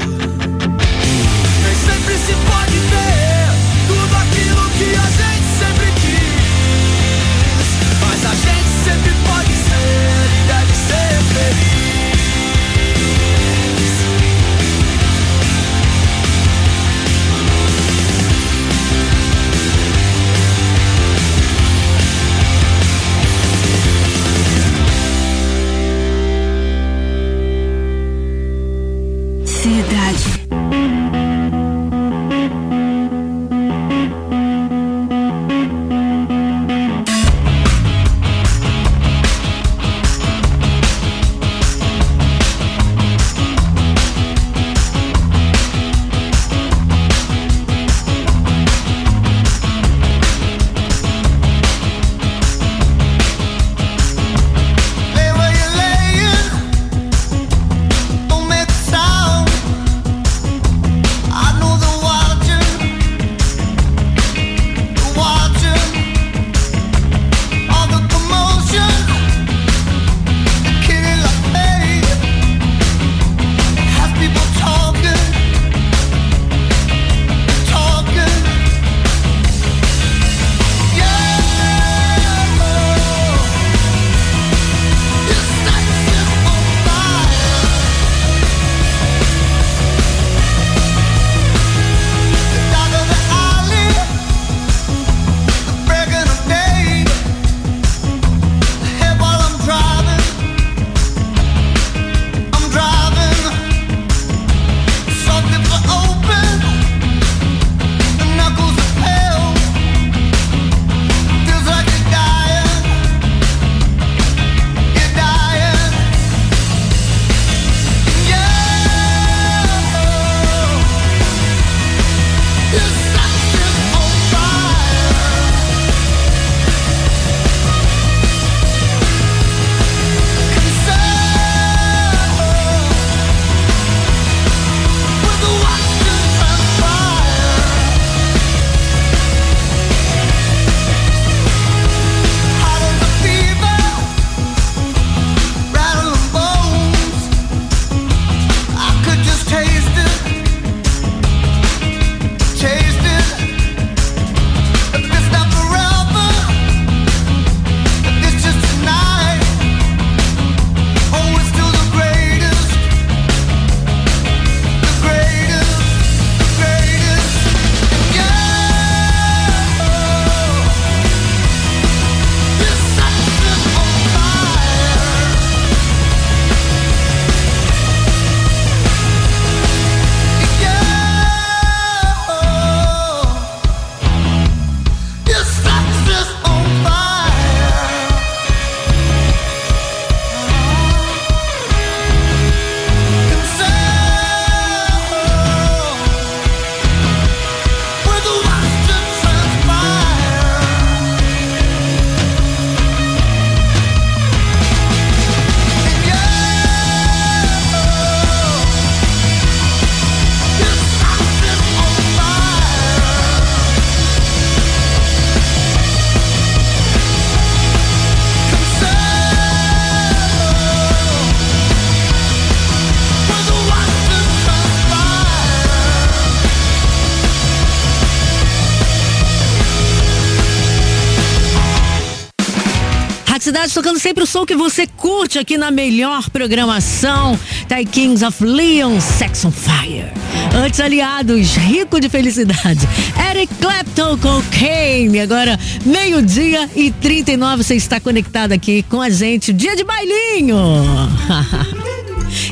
Tocando 233.73 233.99
sempre 233.99 234.23
o 234.23 234.27
som 234.27 234.45
que 234.45 234.55
você 234.55 234.85
curte 234.85 235.39
aqui 235.39 235.57
na 235.57 235.71
melhor 235.71 236.29
programação. 236.29 237.39
Thai 237.67 237.85
Kings 237.85 238.23
of 238.23 238.43
Leon, 238.43 238.99
Sex 238.99 239.45
on 239.45 239.51
Fire. 239.51 240.11
Antes, 240.53 240.79
aliados, 240.79 241.55
rico 241.55 241.99
de 241.99 242.09
felicidade. 242.09 242.87
Eric 243.29 243.53
Clapton 243.55 244.17
com 244.17 244.41
Kane. 244.51 245.19
Agora, 245.19 245.57
meio-dia 245.85 246.69
e 246.75 246.91
39, 246.91 247.63
você 247.63 247.75
está 247.75 247.99
conectado 247.99 248.51
aqui 248.51 248.83
com 248.83 249.01
a 249.01 249.09
gente. 249.09 249.53
Dia 249.53 249.75
de 249.75 249.83
bailinho. 249.83 250.57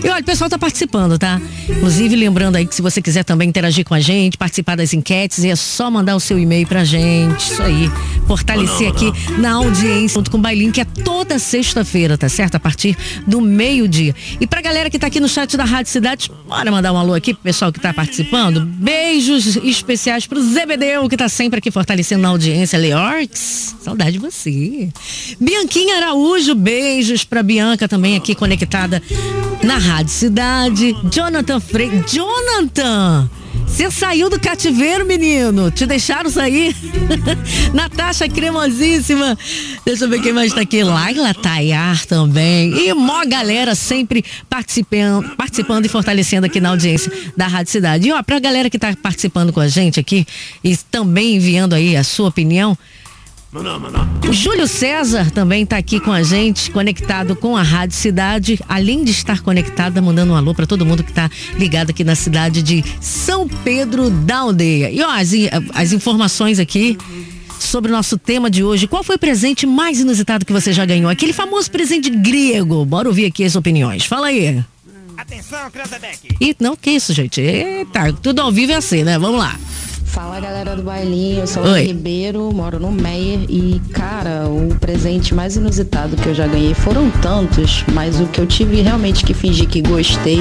E 0.03 0.09
olha, 0.09 0.21
o 0.21 0.23
pessoal 0.23 0.49
tá 0.49 0.57
participando, 0.57 1.17
tá? 1.17 1.41
Inclusive, 1.67 2.15
lembrando 2.15 2.55
aí 2.55 2.65
que 2.65 2.75
se 2.75 2.81
você 2.81 3.01
quiser 3.01 3.23
também 3.23 3.49
interagir 3.49 3.85
com 3.85 3.93
a 3.93 3.99
gente, 3.99 4.37
participar 4.37 4.75
das 4.75 4.93
enquetes, 4.93 5.43
é 5.43 5.55
só 5.55 5.89
mandar 5.89 6.15
o 6.15 6.19
seu 6.19 6.39
e-mail 6.39 6.67
pra 6.67 6.83
gente. 6.83 7.51
Isso 7.51 7.61
aí. 7.61 7.89
Fortalecer 8.27 8.89
aqui 8.89 9.11
na 9.39 9.53
audiência, 9.53 10.15
junto 10.15 10.29
com 10.29 10.37
o 10.37 10.41
Bailinho, 10.41 10.71
que 10.71 10.81
é 10.81 10.85
toda 10.85 11.39
sexta-feira, 11.39 12.17
tá 12.17 12.29
certo? 12.29 12.55
A 12.55 12.59
partir 12.59 12.95
do 13.25 13.41
meio-dia. 13.41 14.15
E 14.39 14.45
pra 14.45 14.61
galera 14.61 14.89
que 14.89 14.99
tá 14.99 15.07
aqui 15.07 15.19
no 15.19 15.27
chat 15.27 15.57
da 15.57 15.65
Rádio 15.65 15.91
Cidade, 15.91 16.31
bora 16.47 16.71
mandar 16.71 16.93
um 16.93 16.97
alô 16.97 17.13
aqui 17.13 17.33
pro 17.33 17.43
pessoal 17.43 17.71
que 17.71 17.79
tá 17.79 17.93
participando. 17.93 18.65
Beijos 18.65 19.55
especiais 19.57 20.27
pro 20.27 20.41
Zebedeu, 20.41 21.09
que 21.09 21.17
tá 21.17 21.27
sempre 21.27 21.59
aqui 21.59 21.71
fortalecendo 21.71 22.21
na 22.21 22.29
audiência. 22.29 22.77
Leorx, 22.77 23.75
saudade 23.81 24.13
de 24.13 24.19
você. 24.19 24.89
Bianquinha 25.39 25.97
Araújo, 25.97 26.53
beijos 26.53 27.23
pra 27.23 27.41
Bianca 27.41 27.87
também 27.87 28.15
aqui 28.15 28.35
conectada 28.35 29.01
na 29.69 29.77
Rádio 29.77 30.11
Cidade. 30.11 30.95
Jonathan 31.11 31.59
Freire. 31.59 32.03
Jonathan! 32.11 33.29
Você 33.67 33.91
saiu 33.91 34.27
do 34.27 34.39
cativeiro, 34.39 35.05
menino. 35.05 35.69
Te 35.69 35.85
deixaram 35.85 36.27
sair. 36.27 36.75
Natasha 37.71 38.27
cremosíssima. 38.27 39.37
Deixa 39.85 40.05
eu 40.05 40.09
ver 40.09 40.23
quem 40.23 40.33
mais 40.33 40.51
tá 40.51 40.61
aqui. 40.61 40.83
Laila 40.83 41.35
Tayar 41.35 42.03
também. 42.07 42.71
E 42.79 42.91
mó 42.95 43.23
galera 43.27 43.75
sempre 43.75 44.25
participando, 44.49 45.35
participando 45.35 45.85
e 45.85 45.89
fortalecendo 45.89 46.47
aqui 46.47 46.59
na 46.59 46.69
audiência 46.69 47.11
da 47.37 47.45
Rádio 47.45 47.71
Cidade. 47.71 48.07
E 48.07 48.11
ó, 48.11 48.23
pra 48.23 48.39
galera 48.39 48.71
que 48.71 48.79
tá 48.79 48.95
participando 48.99 49.53
com 49.53 49.59
a 49.59 49.67
gente 49.67 49.99
aqui 49.99 50.25
e 50.63 50.75
também 50.75 51.35
enviando 51.35 51.75
aí 51.75 51.95
a 51.95 52.03
sua 52.03 52.29
opinião. 52.29 52.75
Júlio 54.31 54.67
César 54.67 55.31
também 55.31 55.63
está 55.63 55.77
aqui 55.77 55.99
com 55.99 56.11
a 56.11 56.21
gente, 56.21 56.69
conectado 56.69 57.35
com 57.35 57.57
a 57.57 57.63
Rádio 57.63 57.95
Cidade, 57.95 58.59
além 58.69 59.03
de 59.03 59.09
estar 59.09 59.41
conectada, 59.41 59.99
mandando 59.99 60.33
um 60.33 60.35
alô 60.35 60.53
para 60.53 60.67
todo 60.67 60.85
mundo 60.85 61.03
que 61.03 61.09
está 61.09 61.29
ligado 61.57 61.89
aqui 61.89 62.03
na 62.03 62.13
cidade 62.13 62.61
de 62.61 62.83
São 63.01 63.47
Pedro 63.47 64.11
da 64.11 64.39
Aldeia. 64.39 64.91
E 64.91 65.01
ó, 65.01 65.09
as, 65.09 65.31
as 65.73 65.91
informações 65.91 66.59
aqui 66.59 66.95
sobre 67.59 67.91
o 67.91 67.95
nosso 67.95 68.19
tema 68.19 68.51
de 68.51 68.63
hoje. 68.63 68.87
Qual 68.87 69.03
foi 69.03 69.15
o 69.15 69.19
presente 69.19 69.65
mais 69.65 69.99
inusitado 69.99 70.45
que 70.45 70.53
você 70.53 70.71
já 70.71 70.85
ganhou? 70.85 71.09
Aquele 71.09 71.33
famoso 71.33 71.71
presente 71.71 72.09
grego. 72.11 72.85
Bora 72.85 73.07
ouvir 73.07 73.25
aqui 73.25 73.43
as 73.43 73.55
opiniões. 73.55 74.05
Fala 74.05 74.27
aí. 74.27 74.63
Atenção, 75.17 75.69
Cranzebeck. 75.71 76.35
Ih, 76.39 76.55
não, 76.59 76.75
que 76.75 76.91
isso, 76.91 77.13
gente? 77.13 77.41
Eita, 77.41 78.13
tudo 78.13 78.41
ao 78.41 78.51
vivo 78.51 78.71
é 78.71 78.75
assim, 78.75 79.03
né? 79.03 79.17
Vamos 79.17 79.39
lá. 79.39 79.59
Fala 80.09 80.39
galera 80.39 80.75
do 80.75 80.81
bailinho, 80.81 81.41
eu 81.41 81.47
sou 81.47 81.63
Oi. 81.63 81.71
Oi. 81.71 81.83
Ribeiro, 81.83 82.51
moro 82.51 82.79
no 82.79 82.91
Meier 82.91 83.41
e 83.47 83.79
cara, 83.93 84.47
o 84.47 84.73
presente 84.79 85.35
mais 85.35 85.55
inusitado 85.55 86.15
que 86.15 86.27
eu 86.27 86.33
já 86.33 86.47
ganhei 86.47 86.73
foram 86.73 87.11
tantos, 87.21 87.85
mas 87.93 88.19
o 88.19 88.25
que 88.25 88.41
eu 88.41 88.47
tive 88.47 88.81
realmente 88.81 89.23
que 89.23 89.35
fingir 89.35 89.67
que 89.67 89.83
gostei 89.83 90.39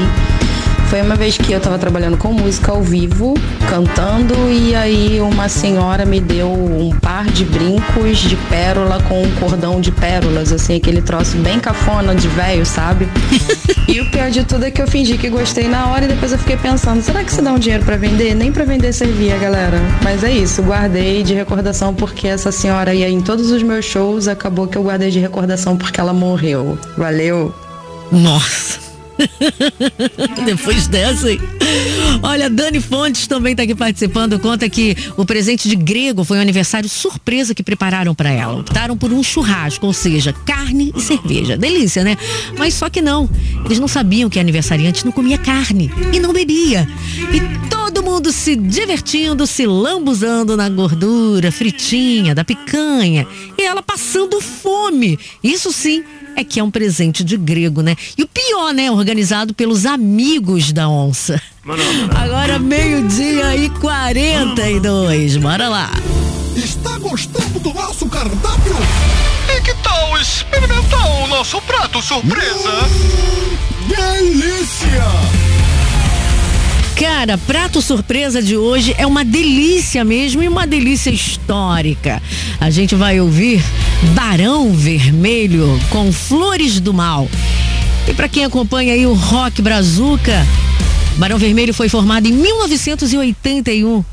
foi 0.88 1.02
uma 1.02 1.16
vez 1.16 1.36
que 1.36 1.52
eu 1.52 1.60
tava 1.60 1.78
trabalhando 1.78 2.16
com 2.16 2.32
música 2.32 2.72
ao 2.72 2.82
vivo, 2.82 3.34
cantando, 3.68 4.34
e 4.50 4.74
aí 4.74 5.20
uma 5.20 5.46
senhora 5.46 6.06
me 6.06 6.18
deu 6.18 6.50
um 6.50 6.90
par 6.98 7.26
de 7.26 7.44
brincos 7.44 8.16
de 8.16 8.36
pérola 8.48 8.98
com 9.02 9.22
um 9.22 9.30
cordão 9.32 9.82
de 9.82 9.92
pérolas, 9.92 10.50
assim, 10.50 10.76
aquele 10.76 11.02
troço 11.02 11.36
bem 11.38 11.60
cafona 11.60 12.14
de 12.14 12.26
velho, 12.28 12.64
sabe? 12.64 13.06
e 13.86 14.00
o 14.00 14.10
pior 14.10 14.30
de 14.30 14.44
tudo 14.44 14.64
é 14.64 14.70
que 14.70 14.80
eu 14.80 14.88
fingi 14.88 15.18
que 15.18 15.28
gostei 15.28 15.68
na 15.68 15.88
hora 15.88 16.06
e 16.06 16.08
depois 16.08 16.32
eu 16.32 16.38
fiquei 16.38 16.56
pensando, 16.56 17.02
será 17.02 17.22
que 17.22 17.32
se 17.32 17.42
dá 17.42 17.52
um 17.52 17.58
dinheiro 17.58 17.84
pra 17.84 17.96
vender? 17.96 18.34
Nem 18.34 18.50
pra 18.50 18.64
vender 18.64 18.92
servia, 18.94 19.36
galera. 19.36 19.78
Mas 20.02 20.24
é 20.24 20.32
isso, 20.32 20.62
guardei 20.62 21.22
de 21.22 21.34
recordação 21.34 21.92
porque 21.92 22.26
essa 22.26 22.50
senhora 22.50 22.94
ia 22.94 23.10
em 23.10 23.20
todos 23.20 23.50
os 23.50 23.62
meus 23.62 23.84
shows, 23.84 24.26
acabou 24.26 24.66
que 24.66 24.78
eu 24.78 24.82
guardei 24.82 25.10
de 25.10 25.18
recordação 25.18 25.76
porque 25.76 26.00
ela 26.00 26.14
morreu. 26.14 26.78
Valeu. 26.96 27.54
Nossa. 28.10 28.87
Depois 30.44 30.86
dessa, 30.86 31.30
hein? 31.30 31.40
Olha, 32.22 32.48
Dani 32.48 32.80
Fontes 32.80 33.26
também 33.26 33.52
está 33.52 33.62
aqui 33.62 33.74
participando. 33.74 34.38
Conta 34.38 34.68
que 34.68 34.96
o 35.16 35.24
presente 35.24 35.68
de 35.68 35.76
grego 35.76 36.24
foi 36.24 36.38
um 36.38 36.40
aniversário 36.40 36.88
surpresa 36.88 37.54
que 37.54 37.62
prepararam 37.62 38.14
para 38.14 38.30
ela. 38.30 38.60
Optaram 38.60 38.96
por 38.96 39.12
um 39.12 39.22
churrasco, 39.22 39.86
ou 39.86 39.92
seja, 39.92 40.32
carne 40.32 40.92
e 40.96 41.00
cerveja. 41.00 41.56
Delícia, 41.56 42.02
né? 42.04 42.16
Mas 42.56 42.74
só 42.74 42.88
que 42.88 43.02
não. 43.02 43.28
Eles 43.64 43.78
não 43.78 43.88
sabiam 43.88 44.30
que 44.30 44.38
a 44.38 44.42
aniversariante 44.42 45.04
não 45.04 45.12
comia 45.12 45.38
carne 45.38 45.90
e 46.12 46.20
não 46.20 46.32
bebia. 46.32 46.88
E 47.32 47.68
todo 47.68 48.02
mundo 48.02 48.32
se 48.32 48.56
divertindo, 48.56 49.46
se 49.46 49.66
lambuzando 49.66 50.56
na 50.56 50.68
gordura 50.68 51.52
fritinha 51.52 52.34
da 52.34 52.44
picanha. 52.44 53.26
E 53.56 53.62
ela 53.62 53.82
passando 53.82 54.40
fome. 54.40 55.18
Isso 55.42 55.72
sim 55.72 56.04
é 56.38 56.44
que 56.44 56.60
é 56.60 56.62
um 56.62 56.70
presente 56.70 57.24
de 57.24 57.36
grego, 57.36 57.82
né? 57.82 57.96
E 58.16 58.22
o 58.22 58.28
pior, 58.28 58.72
né? 58.72 58.90
Organizado 58.90 59.52
pelos 59.52 59.84
amigos 59.84 60.72
da 60.72 60.88
onça. 60.88 61.40
Agora 62.14 62.58
meio-dia 62.60 63.56
e 63.56 63.68
42. 63.70 65.36
Bora 65.36 65.68
lá. 65.68 65.90
Está 66.56 66.96
gostando 66.98 67.58
do 67.58 67.74
nosso 67.74 68.06
cardápio? 68.08 68.76
E 69.48 69.60
que 69.62 69.74
tal 69.82 70.16
experimentar 70.20 71.24
o 71.24 71.26
nosso 71.26 71.60
prato 71.62 72.00
surpresa? 72.00 72.88
Delícia! 73.88 75.47
Cara, 76.98 77.38
prato 77.38 77.80
surpresa 77.80 78.42
de 78.42 78.56
hoje 78.56 78.92
é 78.98 79.06
uma 79.06 79.24
delícia 79.24 80.04
mesmo 80.04 80.42
e 80.42 80.48
uma 80.48 80.66
delícia 80.66 81.10
histórica. 81.10 82.20
A 82.60 82.70
gente 82.70 82.96
vai 82.96 83.20
ouvir 83.20 83.62
Barão 84.16 84.72
Vermelho 84.72 85.78
com 85.90 86.12
Flores 86.12 86.80
do 86.80 86.92
Mal. 86.92 87.28
E 88.08 88.12
para 88.12 88.28
quem 88.28 88.44
acompanha 88.44 88.94
aí 88.94 89.06
o 89.06 89.14
Rock 89.14 89.62
Brazuca, 89.62 90.44
Barão 91.18 91.38
Vermelho 91.38 91.72
foi 91.72 91.88
formado 91.88 92.26
em 92.26 92.32
1981. 92.32 94.04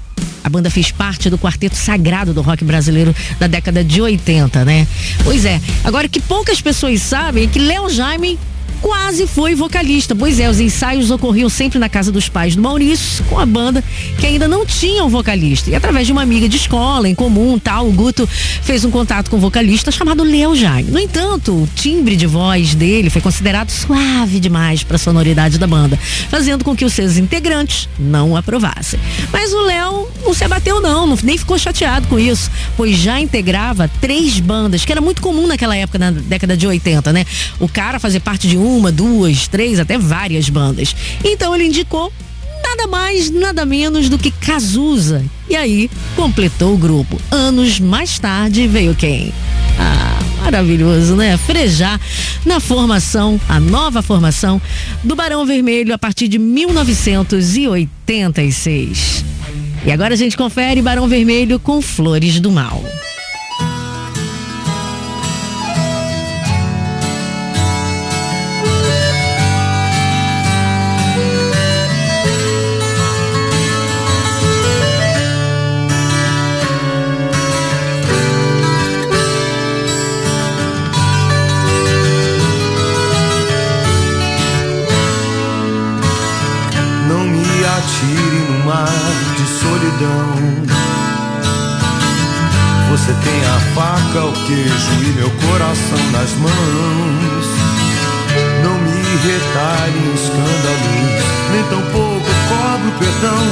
A 0.44 0.50
banda 0.50 0.70
fez 0.70 0.92
parte 0.92 1.28
do 1.28 1.40
quarteto 1.40 1.76
sagrado 1.76 2.36
do 2.36 2.44
rock 2.44 2.64
brasileiro 2.64 3.16
da 3.40 3.48
década 3.48 3.84
de 3.84 4.00
80, 4.00 4.64
né? 4.64 4.88
Pois 5.24 5.44
é, 5.44 5.60
agora 5.84 6.08
que 6.08 6.20
poucas 6.20 6.62
pessoas 6.62 7.02
sabem 7.02 7.46
é 7.46 7.48
que 7.48 7.58
Léo 7.58 7.90
Jaime 7.90 8.38
quase 8.82 9.28
foi 9.28 9.56
vocalista. 9.56 10.16
Pois 10.16 10.40
é, 10.40 10.50
os 10.50 10.60
ensaios 10.60 11.12
ocorriam 11.12 11.50
sempre 11.50 11.80
na 11.80 11.90
casa 11.90 12.12
dos 12.12 12.30
pais 12.30 12.56
do 12.56 12.62
Maurício, 12.62 13.24
com 13.26 13.40
a 13.40 13.46
banda 13.46 13.84
que 14.20 14.26
ainda 14.26 14.48
não 14.48 14.66
tinha 14.66 15.04
um 15.04 15.10
vocalista. 15.10 15.70
E 15.70 15.76
através 15.76 16.06
de 16.08 16.14
uma 16.14 16.22
amiga 16.22 16.48
de 16.48 16.58
escola 16.58 17.08
em 17.10 17.16
comum, 17.16 17.58
tal, 17.58 17.88
o 17.88 17.92
Guto 17.92 18.28
fez 18.28 18.86
um 18.86 18.92
contato 18.92 19.30
com 19.30 19.38
um 19.38 19.40
vocalista 19.40 19.92
chamado 19.92 20.24
Léo 20.24 20.56
Jaime. 20.56 20.92
No 20.92 21.00
entanto, 21.00 21.64
o 21.64 21.70
timbre 21.76 22.16
de 22.16 22.26
voz 22.26 22.76
dele 22.76 23.10
foi 23.10 23.22
considerado 23.22 23.70
suave 23.70 24.40
demais 24.40 24.84
para 24.84 24.96
a 24.96 25.00
sonoridade 25.00 25.58
da 25.58 25.68
banda, 25.68 25.98
fazendo 26.30 26.64
com 26.64 26.76
que 26.76 26.86
os 26.86 26.94
seus 26.94 27.18
integrantes 27.18 27.90
não 27.98 28.36
aprovassem. 28.36 29.00
Mas 29.32 29.54
o 29.54 29.62
Léo 29.62 30.08
não 30.24 30.34
se 30.34 30.44
abateu 30.44 30.82
não, 30.82 31.16
nem 31.24 31.38
ficou 31.38 31.58
chateado 31.58 32.08
com 32.08 32.20
isso, 32.20 32.50
pois 32.76 32.98
já 32.98 33.20
integrava 33.20 33.90
três 34.02 34.40
bandas, 34.40 34.84
que 34.84 34.92
era 34.92 35.02
muito 35.02 35.22
comum 35.22 35.48
naquela 35.48 35.76
época, 35.76 36.00
na 36.00 36.12
década 36.12 36.58
de 36.58 36.68
80, 36.68 37.14
né? 37.14 37.26
O 37.60 37.68
cara 37.68 38.00
fazer 38.00 38.20
parte 38.20 38.48
de 38.48 38.58
uma, 38.66 38.92
duas, 38.92 39.48
três, 39.48 39.80
até 39.80 39.98
várias 39.98 40.50
bandas. 40.50 40.94
Então 41.24 41.56
ele 41.56 41.64
indicou 41.66 42.12
nada 42.64 42.88
mais, 42.88 43.30
nada 43.30 43.64
menos 43.66 44.10
do 44.10 44.18
que 44.18 44.32
Cazuza. 44.32 45.24
E 45.50 45.56
aí 45.56 45.90
completou 46.16 46.74
o 46.74 46.78
grupo. 46.78 47.22
Anos 47.32 47.80
mais 47.80 48.20
tarde 48.20 48.68
veio 48.68 48.94
quem? 48.96 49.32
Ah, 49.80 50.20
maravilhoso, 50.44 51.16
né? 51.16 51.38
Frejar 51.38 51.98
na 52.46 52.60
formação, 52.60 53.40
a 53.48 53.58
nova 53.60 54.02
formação 54.02 54.62
do 55.04 55.16
Barão 55.16 55.46
Vermelho 55.46 55.94
a 55.94 55.98
partir 55.98 56.28
de 56.28 56.38
1986. 56.38 59.24
E 59.86 59.92
agora 59.92 60.16
a 60.16 60.18
gente 60.18 60.36
confere 60.36 60.82
Barão 60.82 61.08
Vermelho 61.08 61.60
com 61.60 61.82
Flores 61.82 62.40
do 62.40 62.52
Mal. 62.52 62.84
Queijo 94.46 94.94
e 95.02 95.12
meu 95.14 95.30
coração 95.30 96.12
nas 96.12 96.32
mãos. 96.34 97.46
Não 98.64 98.78
me 98.80 98.92
retalhe 99.28 100.00
em 100.00 100.14
escândalos, 100.14 101.24
nem 101.52 101.64
tampouco 101.64 102.32
cobro 102.50 102.92
perdão. 103.00 103.44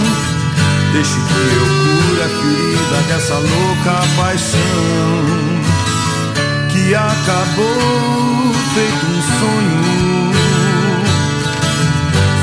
Deixe 0.93 1.13
que 1.13 1.39
eu 1.57 1.65
cure 2.07 2.21
a 2.21 2.29
ferida 2.29 2.97
dessa 3.07 3.33
louca 3.35 3.93
paixão 4.15 5.63
que 6.71 6.93
acabou 6.93 8.53
feito 8.73 9.05
um 9.05 9.21
sonho. 9.39 10.33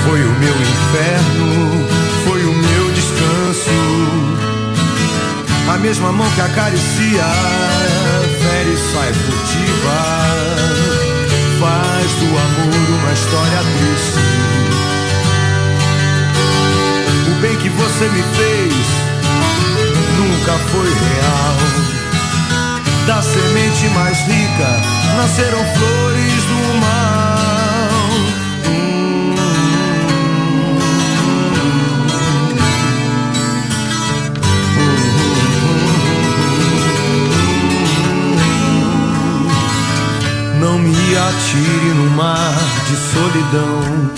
Foi 0.05 0.21
o 0.25 0.33
meu 0.41 0.55
inferno, 0.61 1.87
foi 2.25 2.45
o 2.45 2.53
meu 2.53 2.91
descanso. 2.93 4.51
A 5.73 5.79
mesma 5.79 6.11
mão 6.11 6.29
que 6.33 6.41
acaricia, 6.41 7.25
e 8.73 8.77
sai 8.77 9.13
furtiva. 9.13 9.99
Faz 11.59 12.13
do 12.13 12.27
amor 12.27 13.01
uma 13.01 13.13
história 13.13 13.59
triste. 13.79 14.21
O 17.29 17.41
bem 17.41 17.57
que 17.57 17.69
você 17.69 18.09
me 18.09 18.23
fez 18.23 18.75
nunca 20.19 20.53
foi 20.71 20.89
real. 20.89 21.57
Da 23.07 23.23
semente 23.23 23.89
mais 23.89 24.19
rica 24.19 24.81
nasceram 25.17 25.65
flores 25.75 26.45
do 26.45 26.81
mal. 26.81 27.50
Me 40.81 41.17
atire 41.17 41.95
no 41.95 42.11
mar 42.11 42.55
de 42.89 42.97
solidão. 42.97 44.11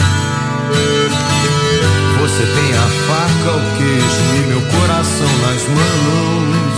Você 2.20 2.44
tem 2.44 2.70
a 2.74 2.88
faca, 3.06 3.56
o 3.56 3.76
queijo 3.76 4.24
e 4.36 4.46
meu 4.48 4.60
coração 4.60 5.32
nas 5.44 5.62
mãos. 5.68 6.72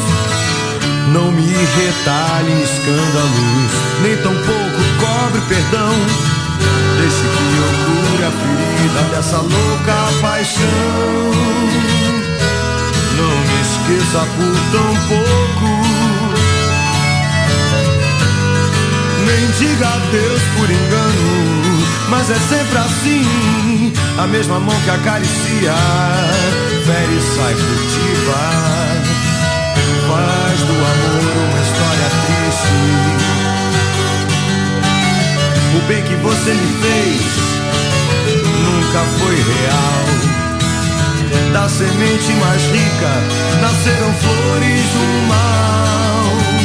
Não 1.13 1.31
me 1.31 1.47
retalhe 1.47 2.63
escândalos, 2.63 3.73
nem 4.03 4.17
tampouco 4.17 4.81
cobre 5.01 5.41
perdão. 5.49 5.95
Deixe 6.99 7.23
que 7.23 7.47
eu 7.61 7.71
cure 7.85 8.25
a 8.25 8.31
ferida 8.31 9.03
dessa 9.15 9.37
louca 9.39 9.97
paixão. 10.21 10.65
Não 13.19 13.35
me 13.41 13.57
esqueça 13.61 14.21
por 14.37 14.55
tão 14.73 14.93
pouco. 15.09 15.74
Nem 19.35 19.51
diga 19.59 19.89
adeus 19.89 20.43
por 20.57 20.71
engano, 20.71 21.83
mas 22.09 22.31
é 22.31 22.37
sempre 22.37 22.79
assim. 22.79 23.93
A 24.17 24.29
mesma 24.29 24.61
mão 24.61 24.81
que 24.83 24.91
acaricia, 24.91 25.75
fere 26.87 27.17
e 27.17 27.23
sai 27.35 27.55
furtiva. 27.55 28.39
Faz 30.07 30.61
do 30.61 30.73
amor 30.73 31.35
uma 31.49 31.61
história 31.67 32.09
triste. 32.23 32.79
O 35.79 35.81
bem 35.89 36.03
que 36.05 36.15
você 36.15 36.55
me 36.55 36.69
fez 36.81 37.35
nunca 38.63 39.01
foi 39.19 39.35
real. 39.35 40.05
Da 41.53 41.69
semente 41.69 42.33
mais 42.35 42.63
rica 42.67 43.13
nasceram 43.61 44.15
flores 44.15 44.85
do 44.93 45.27
mal. 45.27 46.64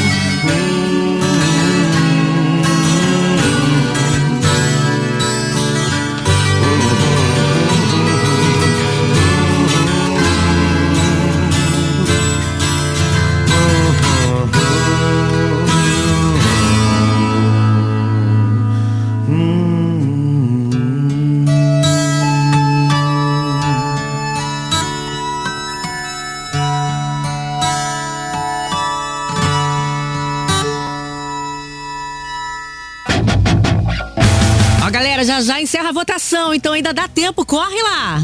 Votação, 35.91 36.53
então 36.53 36.73
ainda 36.73 36.93
dá 36.93 37.07
tempo, 37.07 37.45
corre 37.45 37.81
lá. 37.81 38.21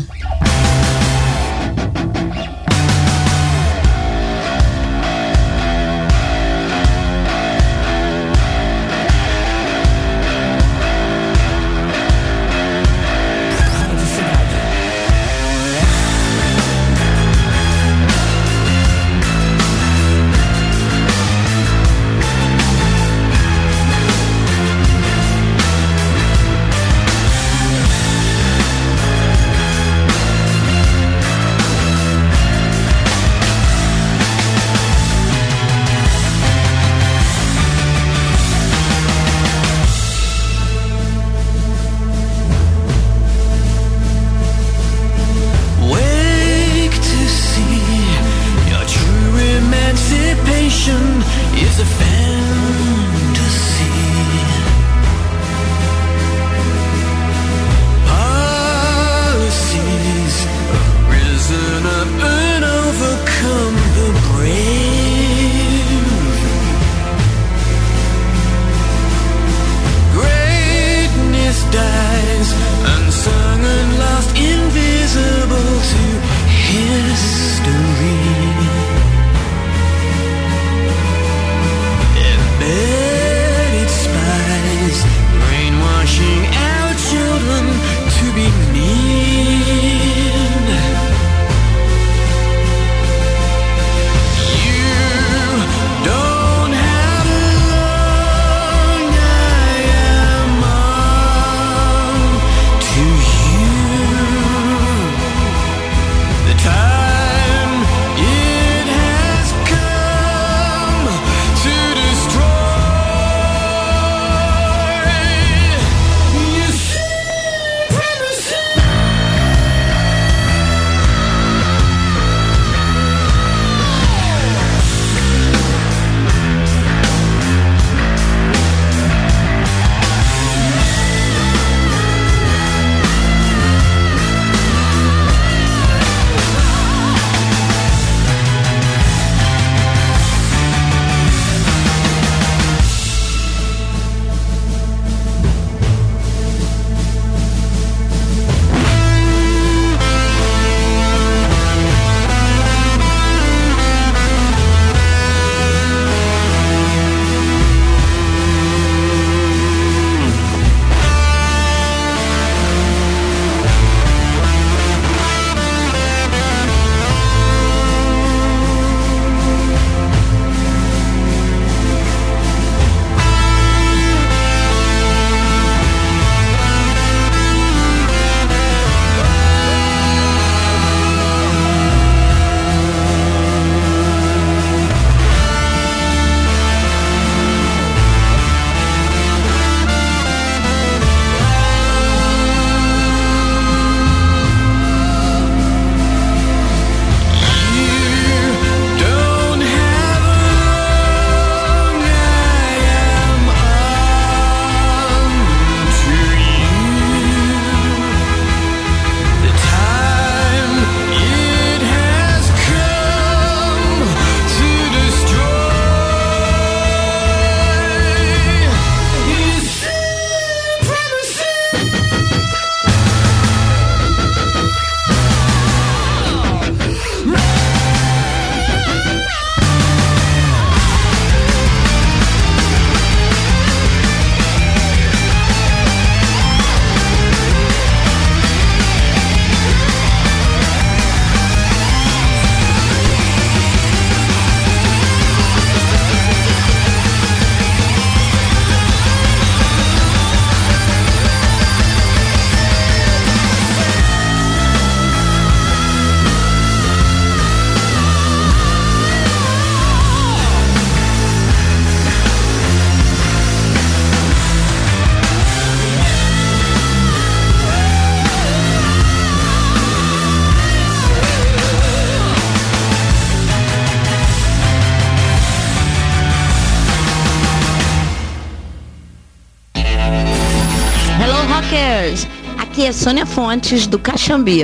É 282.86 282.92
Sônia 282.92 283.26
Fontes, 283.26 283.88
do 283.88 283.98
Caxambi. 283.98 284.62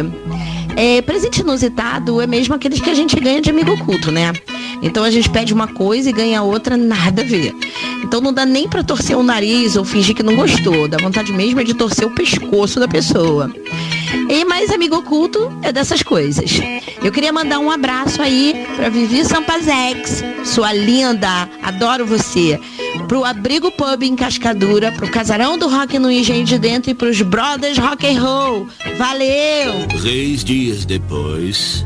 É, 0.75 1.01
presente 1.01 1.41
inusitado 1.41 2.21
é 2.21 2.27
mesmo 2.27 2.53
aqueles 2.53 2.79
que 2.79 2.91
a 2.91 2.93
gente 2.93 3.19
ganha 3.19 3.41
de 3.41 3.49
amigo 3.49 3.71
oculto, 3.71 4.11
né? 4.11 4.31
Então 4.83 5.03
a 5.03 5.09
gente 5.09 5.27
pede 5.27 5.51
uma 5.51 5.67
coisa 5.67 6.11
e 6.11 6.13
ganha 6.13 6.43
outra, 6.43 6.77
nada 6.77 7.23
a 7.23 7.25
ver. 7.25 7.51
Então 8.03 8.21
não 8.21 8.31
dá 8.31 8.45
nem 8.45 8.69
pra 8.69 8.83
torcer 8.83 9.17
o 9.17 9.23
nariz 9.23 9.75
ou 9.75 9.83
fingir 9.83 10.15
que 10.15 10.21
não 10.21 10.35
gostou. 10.35 10.87
Dá 10.87 10.99
vontade 10.99 11.33
mesmo 11.33 11.61
é 11.61 11.63
de 11.63 11.73
torcer 11.73 12.05
o 12.05 12.11
pescoço 12.11 12.79
da 12.79 12.87
pessoa. 12.87 13.51
E 14.29 14.45
mais 14.45 14.69
amigo 14.69 14.97
oculto 14.97 15.51
é 15.63 15.71
dessas 15.71 16.03
coisas. 16.03 16.59
Eu 17.03 17.11
queria 17.11 17.33
mandar 17.33 17.57
um 17.57 17.71
abraço 17.71 18.21
aí 18.21 18.67
pra 18.75 18.87
Vivi 18.87 19.25
Sampazex, 19.25 20.23
sua 20.45 20.71
linda, 20.71 21.49
adoro 21.63 22.05
você. 22.05 22.59
Pro 23.11 23.25
Abrigo 23.25 23.69
Pub 23.69 24.03
em 24.03 24.15
Cascadura, 24.15 24.89
pro 24.93 25.11
Casarão 25.11 25.57
do 25.57 25.67
Rock 25.67 25.99
no 25.99 26.09
Engenho 26.09 26.45
de 26.45 26.57
Dentro 26.57 26.91
e 26.91 26.93
pros 26.93 27.21
Brothers 27.21 27.77
Rock 27.77 28.07
and 28.07 28.21
Roll. 28.21 28.67
Valeu! 28.97 29.85
Três 29.99 30.45
dias 30.45 30.85
depois. 30.85 31.85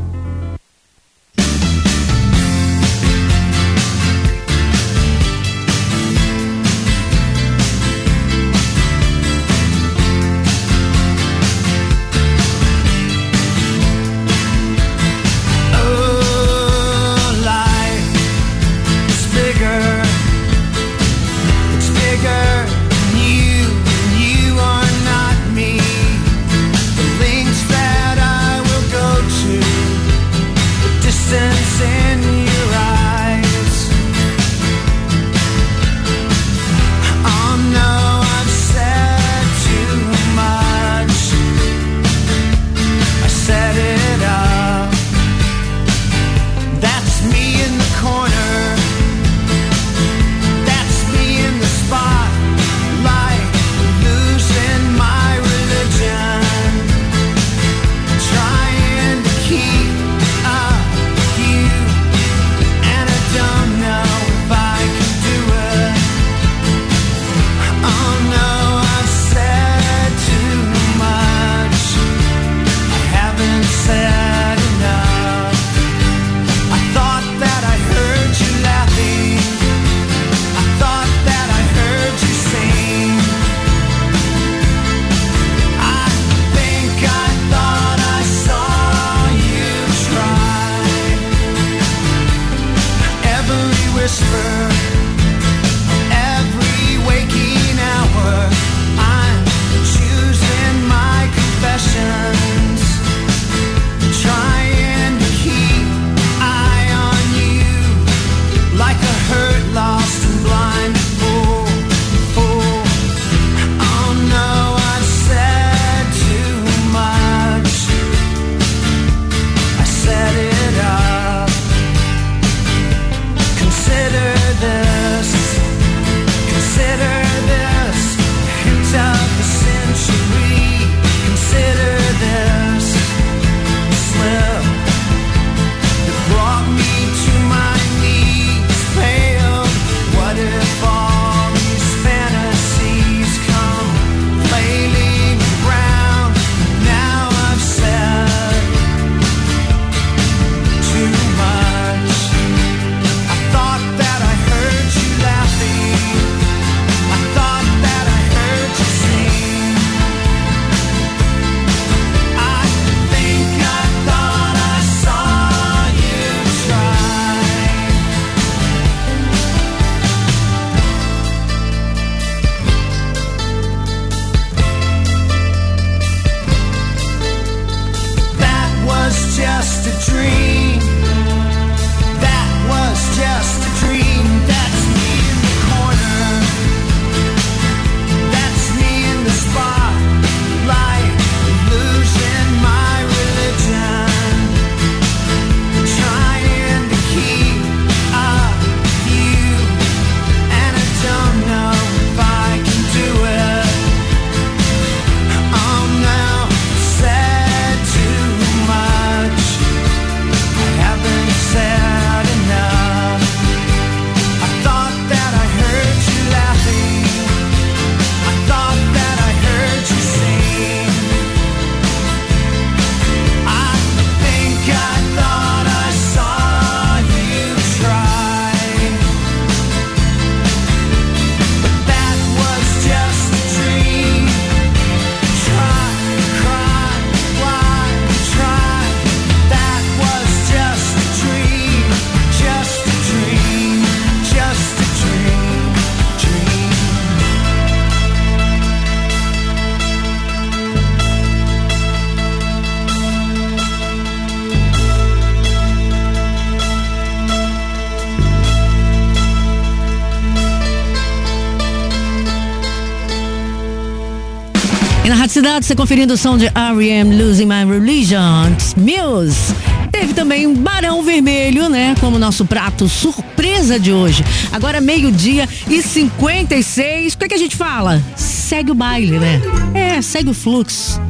Cidade, 265.46 265.66
você 265.66 265.76
conferindo 265.76 266.14
o 266.14 266.16
som 266.16 266.36
de 266.36 266.46
R.E.M. 266.46 267.22
Losing 267.22 267.46
My 267.46 267.64
Religion, 267.64 268.50
Muse. 268.76 269.54
Teve 269.92 270.12
também 270.12 270.52
Barão 270.52 271.04
Vermelho, 271.04 271.68
né? 271.68 271.94
Como 272.00 272.18
nosso 272.18 272.44
prato 272.44 272.88
surpresa 272.88 273.78
de 273.78 273.92
hoje. 273.92 274.24
Agora 274.50 274.80
meio-dia 274.80 275.48
e 275.68 275.80
56. 275.80 277.14
O 277.14 277.18
que, 277.18 277.24
é 277.26 277.28
que 277.28 277.34
a 277.34 277.38
gente 277.38 277.54
fala? 277.54 278.02
Segue 278.16 278.72
o 278.72 278.74
baile, 278.74 279.20
né? 279.20 279.40
É, 279.72 280.02
segue 280.02 280.30
o 280.30 280.34
fluxo. 280.34 281.00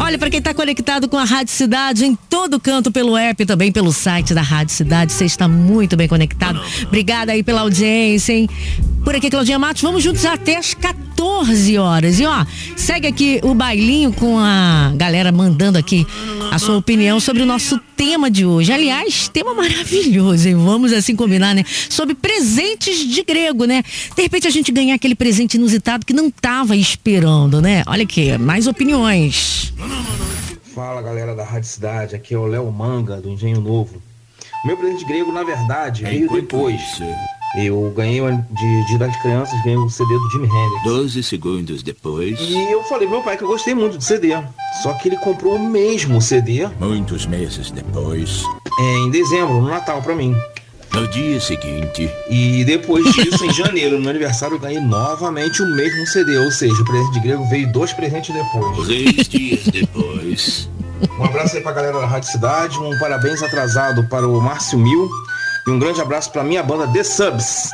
Olha, 0.00 0.18
para 0.18 0.28
quem 0.28 0.38
está 0.38 0.52
conectado 0.52 1.08
com 1.08 1.16
a 1.16 1.24
Rádio 1.24 1.52
Cidade 1.52 2.04
em 2.04 2.18
todo 2.28 2.58
canto 2.58 2.90
pelo 2.90 3.16
app, 3.16 3.46
também 3.46 3.70
pelo 3.70 3.92
site 3.92 4.34
da 4.34 4.42
Rádio 4.42 4.74
Cidade, 4.74 5.12
você 5.12 5.24
está 5.24 5.46
muito 5.46 5.96
bem 5.96 6.08
conectado. 6.08 6.60
Obrigada 6.82 7.30
aí 7.30 7.44
pela 7.44 7.60
audiência, 7.60 8.32
hein? 8.32 8.48
Por 9.04 9.14
aqui, 9.14 9.30
Claudinha 9.30 9.56
Matos, 9.56 9.82
vamos 9.82 10.02
juntos 10.02 10.24
até 10.24 10.56
as 10.56 10.74
14 10.74 11.05
horas. 11.86 12.18
E 12.20 12.26
ó, 12.26 12.44
segue 12.76 13.06
aqui 13.06 13.40
o 13.42 13.54
bailinho 13.54 14.12
com 14.12 14.38
a 14.38 14.92
galera 14.96 15.32
mandando 15.32 15.78
aqui 15.78 16.06
a 16.50 16.58
sua 16.58 16.76
opinião 16.76 17.18
sobre 17.20 17.42
o 17.42 17.46
nosso 17.46 17.78
tema 17.96 18.30
de 18.30 18.44
hoje. 18.44 18.72
Aliás, 18.72 19.28
tema 19.28 19.54
maravilhoso, 19.54 20.48
hein? 20.48 20.56
Vamos 20.56 20.92
assim 20.92 21.16
combinar, 21.16 21.54
né? 21.54 21.64
Sobre 21.88 22.14
presentes 22.14 22.98
de 22.98 23.22
grego, 23.22 23.64
né? 23.64 23.82
De 24.14 24.22
repente 24.22 24.46
a 24.46 24.50
gente 24.50 24.70
ganhar 24.72 24.94
aquele 24.94 25.14
presente 25.14 25.54
inusitado 25.54 26.04
que 26.04 26.12
não 26.12 26.30
tava 26.30 26.76
esperando, 26.76 27.60
né? 27.60 27.82
Olha 27.86 28.02
aqui, 28.02 28.36
mais 28.38 28.66
opiniões. 28.66 29.72
Fala 30.74 31.00
galera 31.00 31.34
da 31.34 31.44
Rádio 31.44 31.68
Cidade, 31.68 32.14
aqui 32.14 32.34
é 32.34 32.38
o 32.38 32.46
Léo 32.46 32.70
Manga 32.70 33.20
do 33.20 33.30
Engenho 33.30 33.60
Novo. 33.60 34.02
O 34.62 34.66
meu 34.66 34.76
presente 34.76 35.06
grego, 35.06 35.32
na 35.32 35.42
verdade, 35.42 36.02
veio 36.02 36.30
depois. 36.30 36.80
Eu 37.56 37.90
ganhei 37.96 38.20
de 38.50 38.86
Dia 38.86 38.98
das 38.98 39.16
Crianças, 39.22 39.58
ganhei 39.64 39.78
o 39.78 39.88
CD 39.88 40.12
do 40.12 40.30
Jimi 40.30 40.46
Hendrix. 40.46 40.84
12 40.84 41.22
segundos 41.22 41.82
depois. 41.82 42.38
E 42.38 42.70
eu 42.70 42.82
falei 42.84 43.06
pro 43.06 43.16
meu 43.16 43.24
pai 43.24 43.36
que 43.36 43.44
eu 43.44 43.48
gostei 43.48 43.74
muito 43.74 43.96
do 43.96 44.04
CD. 44.04 44.36
Só 44.82 44.92
que 44.94 45.08
ele 45.08 45.16
comprou 45.16 45.56
o 45.56 45.58
mesmo 45.70 46.20
CD 46.20 46.68
Muitos 46.78 47.24
meses 47.24 47.70
depois. 47.70 48.42
em 48.78 49.10
dezembro, 49.10 49.54
no 49.60 49.68
Natal, 49.68 50.02
pra 50.02 50.14
mim. 50.14 50.36
No 50.92 51.08
dia 51.08 51.40
seguinte. 51.40 52.10
E 52.30 52.62
depois 52.64 53.04
disso, 53.14 53.44
em 53.44 53.52
janeiro, 53.54 53.96
no 53.96 54.00
meu 54.02 54.10
aniversário, 54.10 54.56
eu 54.56 54.60
ganhei 54.60 54.80
novamente 54.80 55.62
o 55.62 55.66
mesmo 55.74 56.06
CD. 56.06 56.36
Ou 56.38 56.50
seja, 56.50 56.74
o 56.80 56.84
presente 56.84 57.12
de 57.14 57.20
grego 57.20 57.44
veio 57.48 57.72
dois 57.72 57.92
presentes 57.92 58.34
depois. 58.34 58.86
Três 58.86 59.28
dias 59.28 59.64
depois. 59.64 60.68
Um 61.18 61.24
abraço 61.24 61.56
aí 61.56 61.62
pra 61.62 61.72
galera 61.72 62.00
da 62.00 62.06
Rádio 62.06 62.30
Cidade, 62.30 62.78
um 62.78 62.98
parabéns 62.98 63.42
atrasado 63.42 64.04
para 64.04 64.26
o 64.26 64.40
Márcio 64.40 64.78
Mil 64.78 65.10
e 65.66 65.70
um 65.70 65.78
grande 65.78 66.00
abraço 66.00 66.30
pra 66.30 66.44
minha 66.44 66.62
banda 66.62 66.86
The 66.92 67.02
Subs. 67.02 67.70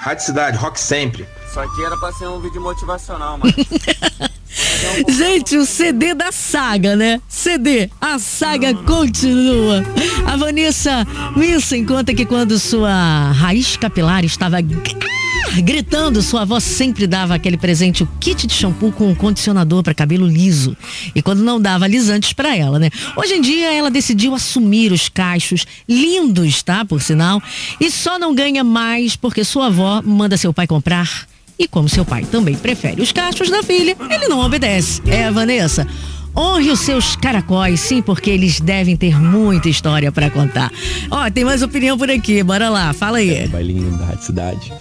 Rádio 0.00 0.24
Cidade, 0.24 0.56
rock 0.56 0.78
sempre. 0.78 1.26
Isso 1.48 1.60
aqui 1.60 1.84
era 1.84 1.96
pra 1.96 2.12
ser 2.12 2.26
um 2.28 2.40
vídeo 2.40 2.60
motivacional, 2.60 3.38
mano. 3.38 3.52
Gente, 5.08 5.56
o 5.56 5.64
CD 5.64 6.14
da 6.14 6.30
saga, 6.32 6.96
né? 6.96 7.20
CD, 7.28 7.90
a 8.00 8.18
saga 8.18 8.74
continua. 8.74 9.82
A 10.26 10.36
Vanessa 10.36 11.06
Wilson 11.36 11.84
conta 11.86 12.14
que 12.14 12.26
quando 12.26 12.58
sua 12.58 13.32
raiz 13.32 13.76
capilar 13.76 14.24
estava 14.24 14.60
gritando, 15.62 16.22
sua 16.22 16.42
avó 16.42 16.60
sempre 16.60 17.06
dava 17.06 17.34
aquele 17.34 17.56
presente, 17.56 18.02
o 18.02 18.08
kit 18.20 18.46
de 18.46 18.54
shampoo 18.54 18.92
com 18.92 19.08
um 19.08 19.14
condicionador 19.14 19.82
para 19.82 19.94
cabelo 19.94 20.26
liso. 20.26 20.76
E 21.14 21.20
quando 21.20 21.42
não 21.42 21.60
dava 21.60 21.84
alisantes 21.84 22.32
para 22.32 22.56
ela, 22.56 22.78
né? 22.78 22.90
Hoje 23.16 23.34
em 23.34 23.40
dia 23.40 23.72
ela 23.72 23.90
decidiu 23.90 24.34
assumir 24.34 24.92
os 24.92 25.08
cachos 25.08 25.66
lindos, 25.88 26.62
tá? 26.62 26.84
Por 26.84 27.02
sinal. 27.02 27.42
E 27.80 27.90
só 27.90 28.18
não 28.18 28.34
ganha 28.34 28.64
mais 28.64 29.16
porque 29.16 29.44
sua 29.44 29.66
avó 29.66 30.02
manda 30.02 30.36
seu 30.36 30.52
pai 30.52 30.66
comprar 30.66 31.26
e 31.58 31.68
como 31.68 31.88
seu 31.88 32.04
pai 32.04 32.24
também 32.24 32.56
prefere 32.56 33.02
os 33.02 33.12
cachos 33.12 33.50
da 33.50 33.62
filha, 33.62 33.96
ele 34.10 34.28
não 34.28 34.40
obedece. 34.40 35.00
É, 35.06 35.30
Vanessa. 35.30 35.86
Honre 36.34 36.70
os 36.70 36.80
seus 36.80 37.14
caracóis, 37.14 37.78
sim, 37.78 38.00
porque 38.00 38.30
eles 38.30 38.58
devem 38.58 38.96
ter 38.96 39.20
muita 39.20 39.68
história 39.68 40.10
pra 40.10 40.30
contar. 40.30 40.72
Ó, 41.10 41.30
tem 41.30 41.44
mais 41.44 41.62
opinião 41.62 41.98
por 41.98 42.10
aqui, 42.10 42.42
bora 42.42 42.70
lá, 42.70 42.92
fala 42.94 43.18
aí. 43.18 43.46
Bailinho 43.48 43.90
da 43.98 44.16
Cidade, 44.16 44.72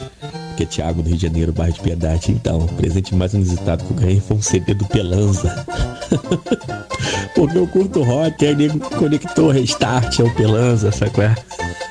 que 0.56 0.64
é 0.64 0.66
Thiago 0.66 1.02
do 1.02 1.08
Rio 1.10 1.18
de 1.18 1.24
Janeiro, 1.28 1.52
bairro 1.52 1.74
de 1.74 1.80
Piedade. 1.82 2.32
Então, 2.32 2.60
o 2.60 2.68
presente 2.68 3.14
mais 3.16 3.34
inusitado 3.34 3.84
que 3.84 3.92
eu 3.92 3.98
ganhei 3.98 4.20
foi 4.20 4.38
um 4.38 4.42
CD 4.42 4.74
do 4.74 4.86
Pelanza. 4.86 5.66
Porque 7.36 7.58
eu 7.58 7.68
curto 7.68 8.04
rock, 8.04 8.46
aí 8.46 8.56
nego 8.56 8.80
conectou 8.80 9.50
restart 9.52 10.20
ao 10.20 10.30
Pelanza, 10.32 10.92
qual 11.14 11.28
é? 11.28 11.36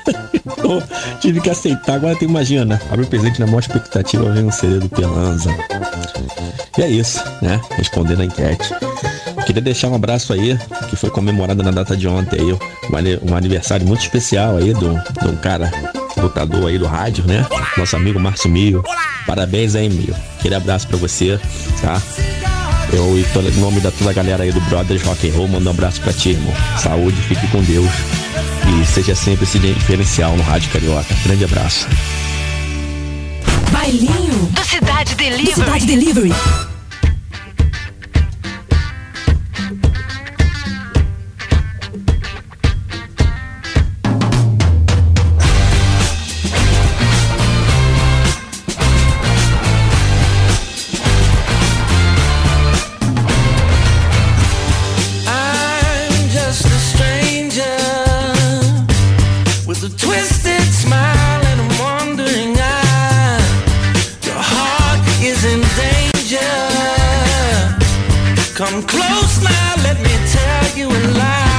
Então, 0.43 0.81
tive 1.19 1.39
que 1.41 1.49
aceitar. 1.49 1.95
Agora 1.95 2.15
tu 2.15 2.23
imagina, 2.25 2.81
abre 2.89 3.05
o 3.05 3.07
presente 3.07 3.39
na 3.39 3.45
maior 3.45 3.59
expectativa, 3.59 4.29
vem 4.31 4.45
um 4.45 4.51
CD 4.51 4.79
do 4.79 4.89
Pelanza. 4.89 5.49
E 6.77 6.81
é 6.81 6.87
isso, 6.89 7.23
né? 7.41 7.59
Respondendo 7.77 8.21
a 8.21 8.25
enquete. 8.25 8.73
Queria 9.45 9.61
deixar 9.61 9.89
um 9.89 9.95
abraço 9.95 10.33
aí, 10.33 10.57
que 10.89 10.95
foi 10.95 11.09
comemorado 11.09 11.61
na 11.61 11.71
data 11.71 11.95
de 11.95 12.07
ontem 12.07 12.39
aí, 12.39 12.53
um, 12.53 12.95
ani- 12.95 13.19
aniversário 13.35 13.85
muito 13.85 14.01
especial 14.01 14.57
aí 14.57 14.73
de 14.73 14.85
um 14.85 15.35
cara, 15.41 15.71
lutador 16.21 16.67
aí 16.67 16.77
do 16.77 16.85
rádio, 16.87 17.23
né? 17.25 17.45
Nosso 17.77 17.95
amigo 17.95 18.19
Márcio 18.19 18.49
Mio. 18.49 18.83
Parabéns 19.27 19.75
aí, 19.75 19.89
Mio. 19.89 20.15
Aquele 20.39 20.55
abraço 20.55 20.87
pra 20.87 20.97
você, 20.97 21.39
tá? 21.81 22.01
Eu, 22.93 23.17
em 23.17 23.23
todo- 23.33 23.47
em 23.47 23.59
nome 23.59 23.79
da 23.79 23.89
toda 23.91 24.09
a 24.09 24.13
galera 24.13 24.43
aí 24.43 24.51
do 24.51 24.59
Brothers 24.61 25.01
Rock 25.03 25.29
and 25.29 25.33
Roll, 25.33 25.47
mando 25.47 25.67
um 25.69 25.71
abraço 25.71 26.01
pra 26.01 26.11
ti, 26.11 26.29
irmão. 26.31 26.53
Saúde, 26.77 27.15
fique 27.21 27.47
com 27.47 27.61
Deus. 27.63 27.89
E 28.81 28.85
seja 28.85 29.15
sempre 29.15 29.43
esse 29.45 29.57
diferencial 29.59 30.35
no 30.35 30.43
Rádio 30.43 30.69
Carioca. 30.71 31.13
Grande 31.25 31.45
abraço. 31.45 31.87
Bailinho 33.71 34.49
do 34.51 34.63
Cidade 34.63 35.15
Delivery. 35.15 35.45
Do 35.45 35.55
Cidade 35.55 35.85
Delivery. 35.85 36.33
Let 69.77 69.97
me 69.99 70.13
tell 70.27 70.77
you 70.77 70.87
a 70.89 71.01
lie. 71.17 71.50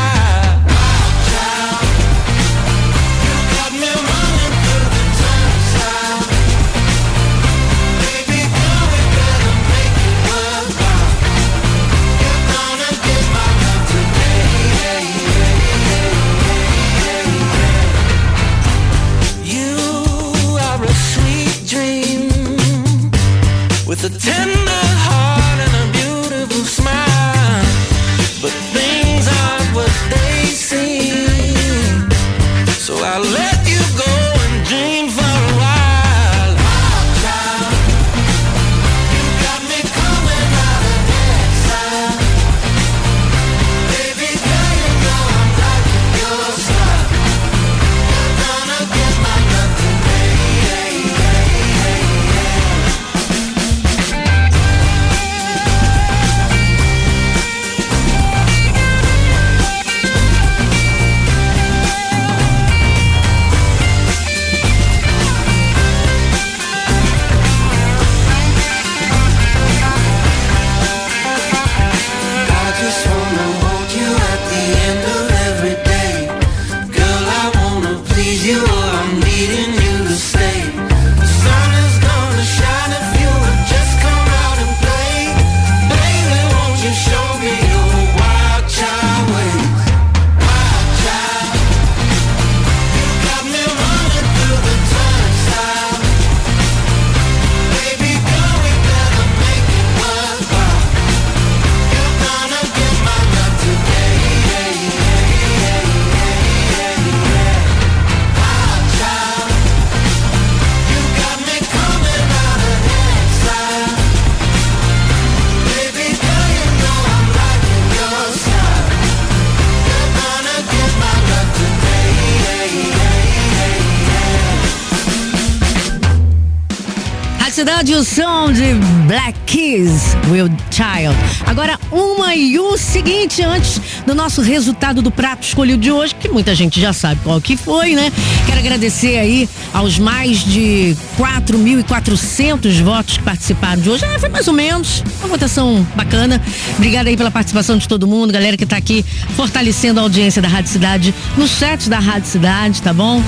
Cidade, 127.63 127.95
o 127.95 128.03
som 128.03 128.53
de 128.53 128.75
Black 129.07 129.39
Keys, 129.47 130.17
Will 130.29 130.51
Child. 130.69 131.17
Agora, 131.47 131.79
uma 131.93 132.35
e 132.35 132.59
o 132.59 132.77
seguinte, 132.77 133.41
antes 133.41 133.81
do 134.05 134.17
nosso 134.17 134.43
resultado 134.43 135.01
do 135.01 135.13
prato 135.13 135.47
escolhido 135.47 135.79
de 135.79 135.93
hoje, 135.93 136.13
que 136.13 136.29
muita 136.29 136.57
gente 136.57 136.81
já 136.81 136.93
sabe 136.93 137.21
qual 137.23 137.41
que 137.41 137.57
foi, 137.57 137.95
né? 137.95 138.11
Quero 138.47 138.59
agradecer 138.59 139.17
aí 139.17 139.49
aos 139.73 139.97
mais 139.97 140.45
de 140.45 140.97
4.400 141.17 142.83
votos 142.83 143.19
que 143.19 143.23
participaram 143.23 143.81
de 143.81 143.91
hoje. 143.91 144.05
É, 144.07 144.19
foi 144.19 144.29
mais 144.29 144.49
ou 144.49 144.55
menos 144.55 145.05
uma 145.21 145.29
votação 145.29 145.87
bacana. 145.95 146.43
Obrigada 146.75 147.11
aí 147.11 147.17
pela 147.17 147.31
participação 147.31 147.79
de 147.79 147.87
todo 147.87 148.09
mundo, 148.09 148.33
galera 148.33 148.57
que 148.57 148.67
tá 148.67 148.77
aqui 148.77 149.05
fortalecendo 149.37 150.01
a 150.01 150.03
audiência 150.03 150.43
da 150.43 150.49
Rádio 150.49 150.73
Cidade 150.73 151.15
no 151.37 151.47
chat 151.47 151.89
da 151.89 152.01
Rádio 152.01 152.29
Cidade, 152.29 152.83
tá 152.83 152.93
bom? 152.93 153.23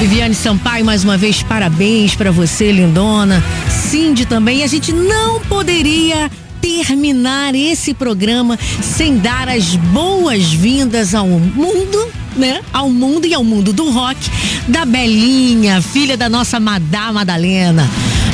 Viviane 0.00 0.34
Sampaio, 0.34 0.82
mais 0.82 1.04
uma 1.04 1.18
vez, 1.18 1.42
parabéns 1.42 2.14
para 2.14 2.32
você, 2.32 2.72
lindona. 2.72 3.44
Cindy 3.68 4.24
também. 4.24 4.64
A 4.64 4.66
gente 4.66 4.94
não 4.94 5.40
poderia 5.40 6.30
terminar 6.58 7.54
esse 7.54 7.92
programa 7.92 8.58
sem 8.80 9.18
dar 9.18 9.46
as 9.46 9.76
boas-vindas 9.76 11.14
ao 11.14 11.26
mundo, 11.26 12.08
né? 12.34 12.62
Ao 12.72 12.88
mundo 12.88 13.26
e 13.26 13.34
ao 13.34 13.44
mundo 13.44 13.74
do 13.74 13.90
rock 13.90 14.18
da 14.66 14.86
Belinha, 14.86 15.82
filha 15.82 16.16
da 16.16 16.30
nossa 16.30 16.58
Madá 16.58 17.12
Madalena. 17.12 17.86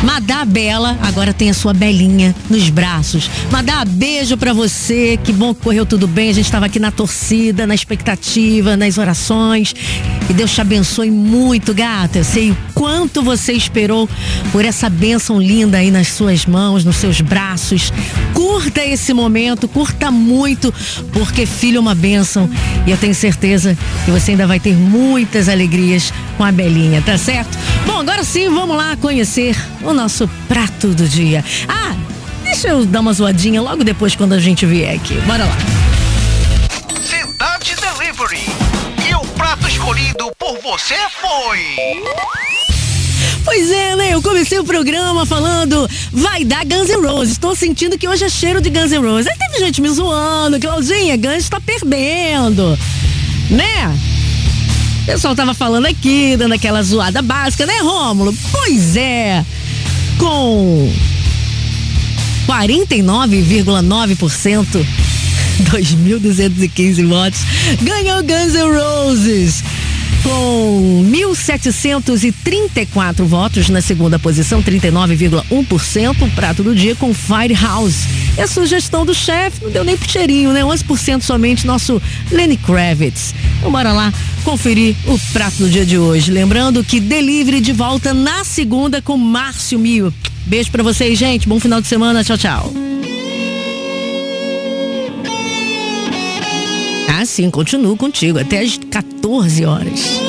Madá 0.02 0.44
Bela 0.44 0.98
agora 1.02 1.32
tem 1.32 1.50
a 1.50 1.54
sua 1.54 1.72
Belinha 1.72 2.34
nos 2.48 2.68
braços. 2.68 3.30
Madá, 3.50 3.84
beijo 3.84 4.36
pra 4.36 4.52
você. 4.52 5.18
Que 5.22 5.32
bom 5.32 5.54
que 5.54 5.62
correu 5.62 5.86
tudo 5.86 6.06
bem. 6.06 6.30
A 6.30 6.34
gente 6.34 6.44
estava 6.44 6.66
aqui 6.66 6.78
na 6.78 6.90
torcida, 6.90 7.66
na 7.66 7.74
expectativa, 7.74 8.76
nas 8.76 8.98
orações. 8.98 9.74
E 10.28 10.32
Deus 10.32 10.52
te 10.52 10.60
abençoe 10.60 11.10
muito, 11.10 11.72
gata. 11.72 12.18
Eu 12.18 12.24
sei 12.24 12.50
o 12.50 12.56
quanto 12.74 13.22
você 13.22 13.52
esperou 13.52 14.08
por 14.52 14.64
essa 14.64 14.90
bênção 14.90 15.40
linda 15.40 15.78
aí 15.78 15.90
nas 15.90 16.08
suas 16.08 16.46
mãos, 16.46 16.84
nos 16.84 16.96
seus 16.96 17.20
braços. 17.20 17.92
Curta 18.34 18.84
esse 18.84 19.12
momento, 19.12 19.68
curta 19.68 20.10
muito, 20.10 20.72
porque 21.12 21.46
filho 21.46 21.78
é 21.78 21.80
uma 21.80 21.94
bênção. 21.94 22.48
E 22.86 22.90
eu 22.90 22.96
tenho 22.96 23.14
certeza 23.14 23.76
que 24.04 24.10
você 24.10 24.32
ainda 24.32 24.46
vai 24.46 24.60
ter 24.60 24.74
muitas 24.74 25.48
alegrias 25.48 26.12
com 26.36 26.44
a 26.44 26.52
Belinha, 26.52 27.02
tá 27.02 27.16
certo? 27.16 27.56
Bom, 27.86 28.00
agora 28.00 28.22
sim, 28.24 28.48
vamos 28.48 28.76
lá 28.76 28.96
conhecer 28.96 29.56
o 29.86 29.94
nosso 29.94 30.28
prato 30.48 30.88
do 30.88 31.08
dia. 31.08 31.44
Ah, 31.68 31.94
deixa 32.42 32.68
eu 32.68 32.84
dar 32.84 33.00
uma 33.00 33.12
zoadinha 33.12 33.62
logo 33.62 33.84
depois 33.84 34.16
quando 34.16 34.32
a 34.32 34.38
gente 34.38 34.66
vier 34.66 34.96
aqui. 34.96 35.14
Bora 35.20 35.44
lá. 35.44 35.56
Cidade 37.02 37.76
Delivery. 37.76 38.40
E 39.08 39.14
o 39.14 39.20
prato 39.34 39.68
escolhido 39.68 40.30
por 40.38 40.58
você 40.60 40.96
foi. 41.20 42.02
Pois 43.44 43.70
é, 43.70 43.94
né? 43.94 44.12
Eu 44.12 44.20
comecei 44.20 44.58
o 44.58 44.64
programa 44.64 45.24
falando, 45.24 45.88
vai 46.12 46.44
dar 46.44 46.64
Guns 46.64 46.88
N' 46.88 47.06
Roses. 47.06 47.32
Estou 47.32 47.54
sentindo 47.54 47.96
que 47.96 48.08
hoje 48.08 48.24
é 48.24 48.28
cheiro 48.28 48.60
de 48.60 48.70
Guns 48.70 48.90
N' 48.90 48.98
Roses. 48.98 49.28
Aí 49.28 49.38
teve 49.38 49.64
gente 49.64 49.80
me 49.80 49.88
zoando, 49.88 50.58
Claudinha, 50.58 51.16
Guns 51.16 51.44
está 51.44 51.60
perdendo. 51.60 52.76
Né? 53.48 53.96
O 55.02 55.06
pessoal 55.06 55.36
tava 55.36 55.54
falando 55.54 55.86
aqui, 55.86 56.36
dando 56.36 56.54
aquela 56.54 56.82
zoada 56.82 57.22
básica, 57.22 57.64
né, 57.64 57.78
Rômulo? 57.78 58.34
Pois 58.50 58.96
é. 58.96 59.44
Com 60.18 60.92
49,9%, 62.46 64.86
2.215 65.64 67.06
votos, 67.06 67.40
ganhou 67.82 68.22
Guns 68.22 68.54
N' 68.54 68.78
Roses 68.78 69.62
com 70.22 71.04
1.734 71.10 73.24
votos 73.24 73.68
na 73.68 73.80
segunda 73.80 74.16
posição, 74.18 74.62
39,1%. 74.62 76.22
O 76.22 76.30
prato 76.30 76.62
do 76.62 76.74
dia 76.74 76.94
com 76.94 77.14
Firehouse. 77.14 78.06
E 78.36 78.40
a 78.40 78.46
sugestão 78.46 79.06
do 79.06 79.14
chefe 79.14 79.64
não 79.64 79.70
deu 79.70 79.84
nem 79.84 79.96
pro 79.96 80.10
cheirinho, 80.10 80.52
né? 80.52 80.62
11% 80.62 81.22
somente, 81.22 81.66
nosso 81.66 82.00
Lenny 82.30 82.56
Kravitz. 82.56 83.34
Então 83.58 83.70
bora 83.70 83.92
lá 83.92 84.12
conferir 84.44 84.94
o 85.06 85.18
prato 85.32 85.56
do 85.58 85.68
dia 85.68 85.86
de 85.86 85.98
hoje. 85.98 86.30
Lembrando 86.30 86.84
que 86.84 87.00
delivery 87.00 87.60
de 87.60 87.72
volta 87.72 88.14
na 88.14 88.44
segunda 88.44 89.02
com 89.02 89.16
Márcio 89.16 89.78
Mio. 89.78 90.12
Beijo 90.46 90.70
pra 90.70 90.82
vocês, 90.82 91.18
gente. 91.18 91.48
Bom 91.48 91.58
final 91.58 91.80
de 91.80 91.88
semana. 91.88 92.22
Tchau, 92.22 92.38
tchau. 92.38 92.85
Sim, 97.26 97.50
continuo 97.50 97.96
contigo 97.96 98.38
até 98.38 98.60
às 98.60 98.78
14 98.78 99.64
horas. 99.64 100.25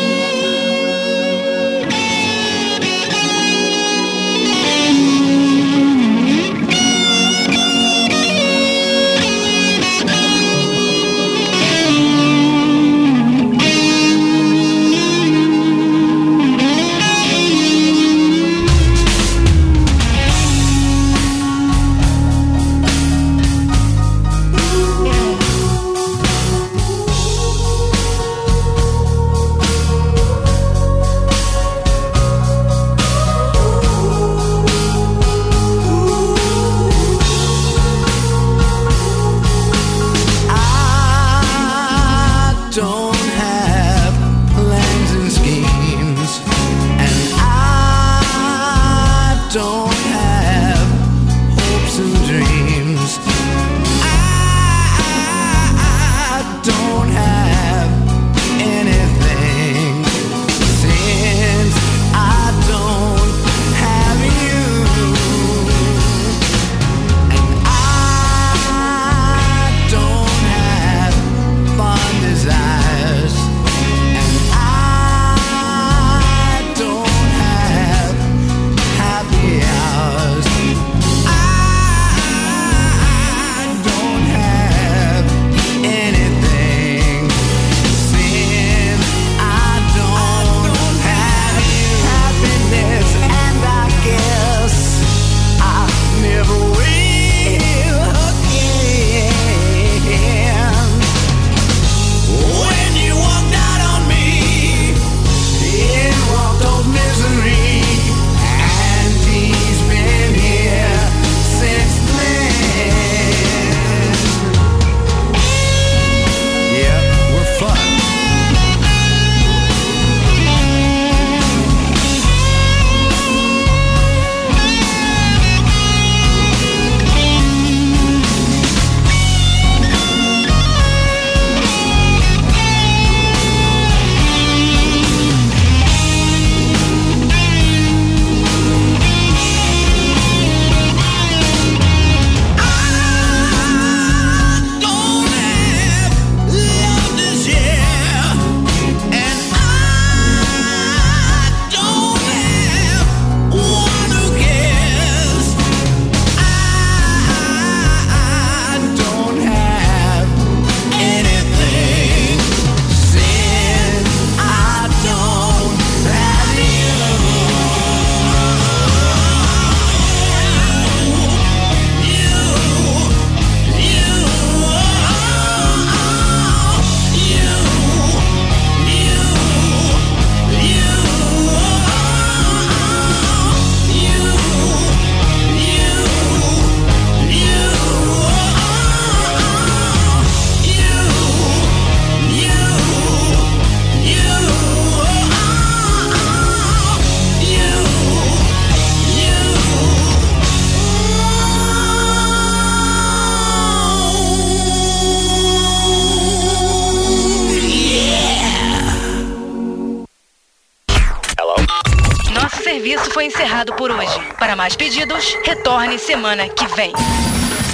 Semana 216.27 216.49
que 216.49 216.67
vem. 216.75 216.91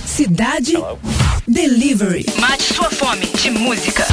Cidade 0.05 0.73
Delivery. 1.47 2.23
Mate 2.39 2.71
sua 2.71 2.91
fome 2.91 3.25
de 3.25 3.49
música. 3.49 4.05